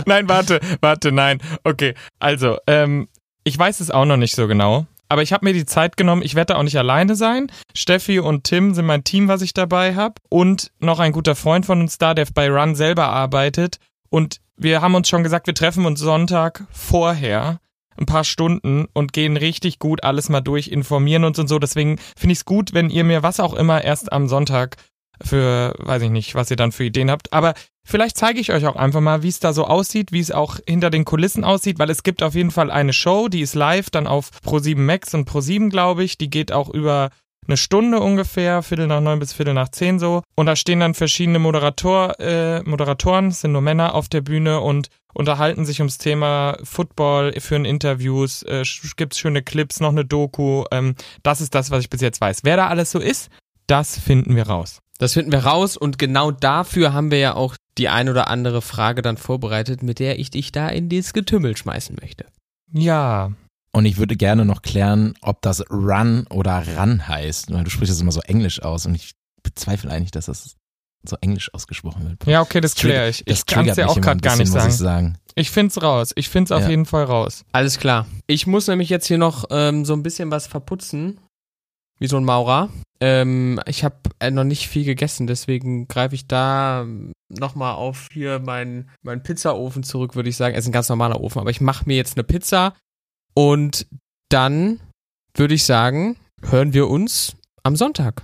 nein, 0.05 0.27
warte, 0.29 0.59
warte, 0.79 1.11
nein. 1.11 1.41
Okay, 1.63 1.93
also, 2.17 2.57
ähm, 2.65 3.07
ich 3.43 3.57
weiß 3.57 3.81
es 3.81 3.91
auch 3.91 4.05
noch 4.05 4.17
nicht 4.17 4.35
so 4.35 4.47
genau. 4.47 4.87
Aber 5.11 5.23
ich 5.23 5.33
habe 5.33 5.43
mir 5.43 5.51
die 5.51 5.65
Zeit 5.65 5.97
genommen, 5.97 6.21
ich 6.21 6.35
werde 6.35 6.53
da 6.53 6.59
auch 6.59 6.63
nicht 6.63 6.77
alleine 6.77 7.15
sein. 7.15 7.51
Steffi 7.75 8.19
und 8.19 8.45
Tim 8.45 8.73
sind 8.73 8.85
mein 8.85 9.03
Team, 9.03 9.27
was 9.27 9.41
ich 9.41 9.53
dabei 9.53 9.93
habe. 9.93 10.15
Und 10.29 10.71
noch 10.79 10.99
ein 10.99 11.11
guter 11.11 11.35
Freund 11.35 11.65
von 11.65 11.81
uns 11.81 11.97
da, 11.97 12.13
der 12.13 12.25
bei 12.33 12.49
Run 12.49 12.75
selber 12.75 13.07
arbeitet. 13.07 13.75
Und 14.09 14.39
wir 14.55 14.81
haben 14.81 14.95
uns 14.95 15.09
schon 15.09 15.23
gesagt, 15.23 15.47
wir 15.47 15.53
treffen 15.53 15.85
uns 15.85 15.99
Sonntag 15.99 16.63
vorher 16.71 17.59
ein 17.97 18.05
paar 18.05 18.23
Stunden 18.23 18.87
und 18.93 19.11
gehen 19.11 19.35
richtig 19.35 19.79
gut 19.79 20.01
alles 20.05 20.29
mal 20.29 20.39
durch, 20.39 20.69
informieren 20.69 21.25
uns 21.25 21.37
und 21.39 21.49
so. 21.49 21.59
Deswegen 21.59 21.97
finde 22.17 22.31
ich 22.31 22.39
es 22.39 22.45
gut, 22.45 22.73
wenn 22.73 22.89
ihr 22.89 23.03
mir 23.03 23.21
was 23.21 23.41
auch 23.41 23.53
immer 23.53 23.83
erst 23.83 24.13
am 24.13 24.29
Sonntag 24.29 24.77
für, 25.23 25.73
weiß 25.79 26.01
ich 26.03 26.09
nicht, 26.09 26.35
was 26.35 26.51
ihr 26.51 26.57
dann 26.57 26.71
für 26.71 26.83
Ideen 26.83 27.11
habt. 27.11 27.33
Aber 27.33 27.53
vielleicht 27.83 28.17
zeige 28.17 28.39
ich 28.39 28.51
euch 28.51 28.65
auch 28.65 28.75
einfach 28.75 29.01
mal, 29.01 29.23
wie 29.23 29.29
es 29.29 29.39
da 29.39 29.53
so 29.53 29.65
aussieht, 29.65 30.11
wie 30.11 30.19
es 30.19 30.31
auch 30.31 30.57
hinter 30.67 30.89
den 30.89 31.05
Kulissen 31.05 31.43
aussieht, 31.43 31.79
weil 31.79 31.89
es 31.89 32.03
gibt 32.03 32.23
auf 32.23 32.35
jeden 32.35 32.51
Fall 32.51 32.71
eine 32.71 32.93
Show, 32.93 33.27
die 33.27 33.41
ist 33.41 33.55
live, 33.55 33.89
dann 33.89 34.07
auf 34.07 34.29
Pro7 34.45 34.77
Max 34.77 35.13
und 35.13 35.29
Pro7, 35.29 35.69
glaube 35.69 36.03
ich. 36.03 36.17
Die 36.17 36.29
geht 36.29 36.51
auch 36.51 36.69
über 36.69 37.09
eine 37.47 37.57
Stunde 37.57 37.99
ungefähr, 37.99 38.61
Viertel 38.61 38.87
nach 38.87 39.01
neun 39.01 39.19
bis 39.19 39.33
Viertel 39.33 39.53
nach 39.53 39.69
zehn 39.69 39.99
so. 39.99 40.21
Und 40.35 40.45
da 40.45 40.55
stehen 40.55 40.79
dann 40.79 40.93
verschiedene 40.93 41.39
Moderator, 41.39 42.19
äh, 42.19 42.61
Moderatoren, 42.63 43.31
sind 43.31 43.51
nur 43.51 43.61
Männer 43.61 43.95
auf 43.95 44.09
der 44.09 44.21
Bühne 44.21 44.61
und 44.61 44.89
unterhalten 45.13 45.65
sich 45.65 45.79
ums 45.79 45.97
Thema 45.97 46.57
Football, 46.63 47.33
führen 47.39 47.65
Interviews, 47.65 48.43
äh, 48.43 48.63
gibt's 48.95 49.19
schöne 49.19 49.41
Clips, 49.41 49.79
noch 49.79 49.89
eine 49.89 50.05
Doku. 50.05 50.65
Ähm, 50.71 50.95
das 51.23 51.41
ist 51.41 51.55
das, 51.55 51.71
was 51.71 51.81
ich 51.81 51.89
bis 51.89 52.01
jetzt 52.01 52.21
weiß. 52.21 52.41
Wer 52.43 52.57
da 52.57 52.67
alles 52.67 52.91
so 52.91 52.99
ist, 52.99 53.29
das 53.67 53.99
finden 53.99 54.35
wir 54.35 54.47
raus. 54.47 54.79
Das 55.01 55.13
finden 55.13 55.31
wir 55.31 55.39
raus 55.45 55.77
und 55.77 55.97
genau 55.97 56.29
dafür 56.31 56.93
haben 56.93 57.09
wir 57.09 57.17
ja 57.17 57.33
auch 57.33 57.55
die 57.77 57.89
ein 57.89 58.07
oder 58.07 58.27
andere 58.27 58.61
Frage 58.61 59.01
dann 59.01 59.17
vorbereitet, 59.17 59.81
mit 59.81 59.97
der 59.99 60.19
ich 60.19 60.29
dich 60.29 60.51
da 60.51 60.67
in 60.69 60.89
dieses 60.89 61.13
Getümmel 61.13 61.57
schmeißen 61.57 61.97
möchte. 61.99 62.25
Ja, 62.71 63.31
Und 63.73 63.85
ich 63.85 63.97
würde 63.97 64.15
gerne 64.15 64.45
noch 64.45 64.61
klären, 64.61 65.15
ob 65.21 65.41
das 65.41 65.63
Run 65.71 66.27
oder 66.29 66.63
Run 66.77 67.07
heißt. 67.07 67.51
Weil 67.51 67.63
du 67.63 67.69
sprichst 67.71 67.91
das 67.93 68.01
immer 68.01 68.11
so 68.11 68.21
englisch 68.21 68.61
aus 68.61 68.85
und 68.85 68.93
ich 68.95 69.11
bezweifle 69.43 69.89
eigentlich, 69.89 70.11
dass 70.11 70.27
das 70.27 70.55
so 71.03 71.15
englisch 71.21 71.51
ausgesprochen 71.53 72.07
wird. 72.07 72.25
Ja, 72.27 72.41
okay, 72.41 72.61
das 72.61 72.75
kläre 72.75 73.09
ich. 73.09 73.23
Das 73.25 73.39
Ich 73.39 73.45
kann 73.47 73.67
es 73.67 73.77
ja 73.77 73.87
auch 73.87 73.99
gerade 73.99 74.19
gar 74.21 74.35
nicht 74.35 74.49
muss 74.51 74.61
sagen. 74.61 74.69
ich 74.69 74.75
sagen. 74.77 75.17
Ich 75.33 75.49
find's 75.49 75.81
raus. 75.81 76.11
Ich 76.15 76.29
find's 76.29 76.51
auf 76.51 76.61
Ja. 76.63 76.69
jeden 76.69 76.85
Fall 76.85 77.05
raus. 77.05 77.43
Alles 77.53 77.79
klar. 77.79 78.05
Ich 78.27 78.45
muss 78.45 78.67
nämlich 78.67 78.89
jetzt 78.89 79.07
hier 79.07 79.17
noch 79.17 79.45
ähm, 79.49 79.83
so 79.85 79.93
ein 79.93 80.03
bisschen 80.03 80.29
was 80.29 80.45
verputzen. 80.45 81.19
Wie 81.97 82.07
so 82.07 82.17
ein 82.17 82.23
Maurer. 82.25 82.69
Ähm, 83.01 83.59
ich 83.65 83.83
habe 83.83 83.97
äh, 84.19 84.29
noch 84.29 84.43
nicht 84.43 84.67
viel 84.67 84.85
gegessen, 84.85 85.25
deswegen 85.25 85.87
greife 85.87 86.13
ich 86.13 86.27
da 86.27 86.85
nochmal 87.29 87.73
auf 87.73 88.07
hier 88.13 88.39
meinen 88.39 88.89
mein 89.01 89.23
Pizzaofen 89.23 89.83
zurück, 89.83 90.15
würde 90.15 90.29
ich 90.29 90.37
sagen. 90.37 90.53
Es 90.53 90.65
ist 90.65 90.69
ein 90.69 90.73
ganz 90.73 90.89
normaler 90.89 91.19
Ofen, 91.19 91.39
aber 91.39 91.49
ich 91.49 91.61
mache 91.61 91.85
mir 91.87 91.97
jetzt 91.97 92.15
eine 92.15 92.23
Pizza 92.23 92.75
und 93.33 93.87
dann 94.29 94.79
würde 95.35 95.55
ich 95.55 95.63
sagen, 95.63 96.17
hören 96.43 96.73
wir 96.73 96.89
uns 96.89 97.35
am 97.63 97.75
Sonntag. 97.75 98.21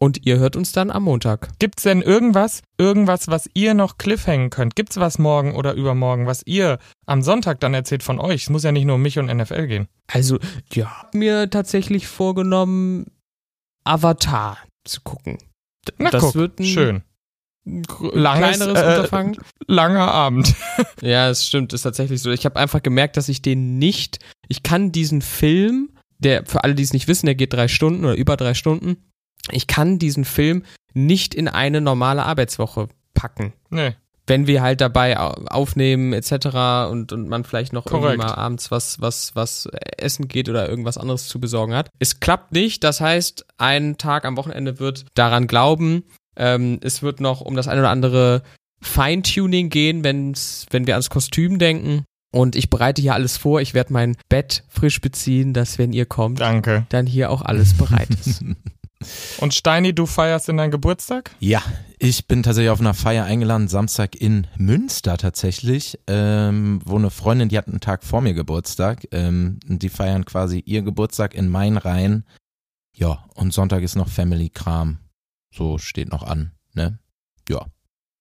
Und 0.00 0.26
ihr 0.26 0.38
hört 0.38 0.54
uns 0.54 0.70
dann 0.70 0.92
am 0.92 1.02
Montag. 1.04 1.48
Gibt's 1.58 1.82
denn 1.82 2.02
irgendwas, 2.02 2.62
irgendwas, 2.78 3.26
was 3.26 3.50
ihr 3.54 3.74
noch 3.74 3.98
cliffhängen 3.98 4.48
könnt? 4.48 4.76
Gibt's 4.76 4.98
was 4.98 5.18
morgen 5.18 5.56
oder 5.56 5.74
übermorgen, 5.74 6.26
was 6.26 6.42
ihr 6.46 6.78
am 7.06 7.20
Sonntag 7.20 7.58
dann 7.58 7.74
erzählt 7.74 8.04
von 8.04 8.20
euch? 8.20 8.44
Es 8.44 8.50
muss 8.50 8.62
ja 8.62 8.70
nicht 8.70 8.84
nur 8.84 8.94
um 8.94 9.02
mich 9.02 9.18
und 9.18 9.26
NFL 9.26 9.66
gehen. 9.66 9.88
Also, 10.06 10.38
ja, 10.72 11.02
hab 11.02 11.14
mir 11.14 11.50
tatsächlich 11.50 12.06
vorgenommen, 12.06 13.06
Avatar 13.88 14.58
zu 14.84 15.00
gucken. 15.00 15.38
Na 15.98 16.10
das 16.10 16.22
guck, 16.22 16.34
wird 16.34 16.60
ein 16.60 16.64
schön. 16.64 17.02
Langes, 17.64 18.56
kleineres 18.56 18.80
äh, 18.80 18.96
Unterfangen. 18.96 19.36
Langer 19.66 20.08
Abend. 20.08 20.54
Ja, 21.00 21.28
es 21.28 21.46
stimmt, 21.46 21.72
ist 21.72 21.82
tatsächlich 21.82 22.20
so. 22.20 22.30
Ich 22.30 22.44
habe 22.44 22.58
einfach 22.58 22.82
gemerkt, 22.82 23.16
dass 23.16 23.28
ich 23.28 23.40
den 23.40 23.78
nicht, 23.78 24.18
ich 24.48 24.62
kann 24.62 24.90
diesen 24.90 25.22
Film, 25.22 25.90
der 26.18 26.44
für 26.44 26.64
alle, 26.64 26.74
die 26.74 26.82
es 26.82 26.92
nicht 26.92 27.06
wissen, 27.08 27.26
der 27.26 27.34
geht 27.34 27.52
drei 27.52 27.68
Stunden 27.68 28.04
oder 28.04 28.16
über 28.16 28.36
drei 28.36 28.54
Stunden. 28.54 28.96
Ich 29.50 29.66
kann 29.66 29.98
diesen 29.98 30.24
Film 30.24 30.64
nicht 30.94 31.34
in 31.34 31.46
eine 31.46 31.80
normale 31.80 32.24
Arbeitswoche 32.24 32.88
packen. 33.14 33.52
Nee. 33.70 33.94
Wenn 34.28 34.46
wir 34.46 34.62
halt 34.62 34.80
dabei 34.80 35.18
au- 35.18 35.34
aufnehmen 35.48 36.12
etc. 36.12 36.90
und, 36.90 37.12
und 37.12 37.28
man 37.28 37.44
vielleicht 37.44 37.72
noch 37.72 37.86
irgendwie 37.86 38.02
Korrekt. 38.16 38.22
mal 38.22 38.34
abends 38.34 38.70
was, 38.70 39.00
was, 39.00 39.34
was 39.34 39.68
essen 39.96 40.28
geht 40.28 40.48
oder 40.48 40.68
irgendwas 40.68 40.98
anderes 40.98 41.26
zu 41.28 41.40
besorgen 41.40 41.74
hat. 41.74 41.90
Es 41.98 42.20
klappt 42.20 42.52
nicht, 42.52 42.84
das 42.84 43.00
heißt, 43.00 43.44
ein 43.56 43.96
Tag 43.98 44.24
am 44.24 44.36
Wochenende 44.36 44.78
wird 44.78 45.06
daran 45.14 45.46
glauben. 45.46 46.04
Ähm, 46.36 46.78
es 46.82 47.02
wird 47.02 47.20
noch 47.20 47.40
um 47.40 47.56
das 47.56 47.66
eine 47.66 47.80
oder 47.80 47.90
andere 47.90 48.42
Feintuning 48.80 49.70
gehen, 49.70 50.04
wenn's, 50.04 50.66
wenn 50.70 50.86
wir 50.86 50.94
ans 50.94 51.10
Kostüm 51.10 51.58
denken. 51.58 52.04
Und 52.30 52.56
ich 52.56 52.68
bereite 52.68 53.00
hier 53.00 53.14
alles 53.14 53.36
vor. 53.38 53.60
Ich 53.60 53.72
werde 53.74 53.92
mein 53.92 54.16
Bett 54.28 54.62
frisch 54.68 55.00
beziehen, 55.00 55.54
dass 55.54 55.78
wenn 55.78 55.92
ihr 55.92 56.04
kommt, 56.06 56.40
Danke. 56.40 56.84
dann 56.90 57.06
hier 57.06 57.30
auch 57.30 57.42
alles 57.42 57.74
bereit 57.74 58.10
ist. 58.10 58.44
Und 59.40 59.54
Steini, 59.54 59.94
du 59.94 60.06
feierst 60.06 60.48
in 60.48 60.56
deinen 60.58 60.70
Geburtstag? 60.72 61.30
Ja, 61.38 61.62
ich 61.98 62.26
bin 62.26 62.42
tatsächlich 62.42 62.70
auf 62.70 62.80
einer 62.80 62.94
Feier 62.94 63.24
eingeladen, 63.24 63.68
Samstag 63.68 64.14
in 64.14 64.46
Münster 64.56 65.16
tatsächlich, 65.16 65.98
ähm, 66.06 66.80
wo 66.84 66.96
eine 66.96 67.10
Freundin, 67.10 67.48
die 67.48 67.58
hat 67.58 67.68
einen 67.68 67.80
Tag 67.80 68.04
vor 68.04 68.20
mir 68.20 68.34
Geburtstag, 68.34 69.06
ähm, 69.12 69.58
die 69.64 69.88
feiern 69.88 70.24
quasi 70.24 70.62
ihr 70.64 70.82
Geburtstag 70.82 71.34
in 71.34 71.48
Main 71.48 71.76
rein. 71.76 72.24
Ja, 72.94 73.24
und 73.34 73.52
Sonntag 73.52 73.82
ist 73.82 73.96
noch 73.96 74.08
Family-Kram. 74.08 74.98
So 75.54 75.78
steht 75.78 76.10
noch 76.10 76.22
an, 76.22 76.52
ne? 76.74 76.98
Ja. 77.48 77.66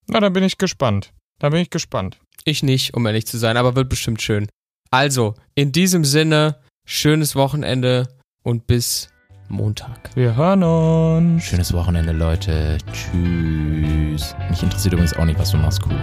Na, 0.08 0.20
dann 0.20 0.34
bin 0.34 0.44
ich 0.44 0.58
gespannt. 0.58 1.14
Da 1.40 1.50
bin 1.50 1.62
ich 1.62 1.70
gespannt. 1.70 2.20
Ich 2.46 2.64
nicht, 2.64 2.94
um 2.94 3.06
ehrlich 3.06 3.28
zu 3.28 3.38
sein, 3.38 3.58
aber 3.58 3.76
wird 3.76 3.90
bestimmt 3.90 4.22
schön. 4.22 4.48
Also, 4.90 5.36
in 5.54 5.72
diesem 5.72 6.06
Sinne, 6.06 6.62
schönes 6.86 7.36
Wochenende 7.36 8.08
und 8.44 8.68
bis 8.68 9.10
Montag. 9.50 10.10
Wir 10.16 10.36
hören 10.36 10.64
uns. 10.64 11.44
Schönes 11.44 11.74
Wochenende, 11.74 12.12
Leute. 12.12 12.78
Tschüss. 12.92 14.36
Mich 14.50 14.64
interessiert 14.64 14.94
übrigens 14.94 15.16
auch 15.16 15.26
nicht, 15.26 15.40
was 15.40 15.52
du 15.52 15.58
machst, 15.58 15.82
cool. 15.86 15.96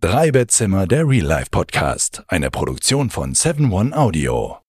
Drei 0.00 0.30
Bettzimmer, 0.30 0.86
der 0.86 1.06
Real 1.06 1.26
Life 1.26 1.50
Podcast. 1.50 2.22
Eine 2.28 2.50
Produktion 2.50 3.10
von 3.10 3.34
7 3.34 3.70
One 3.70 3.94
Audio. 3.96 4.59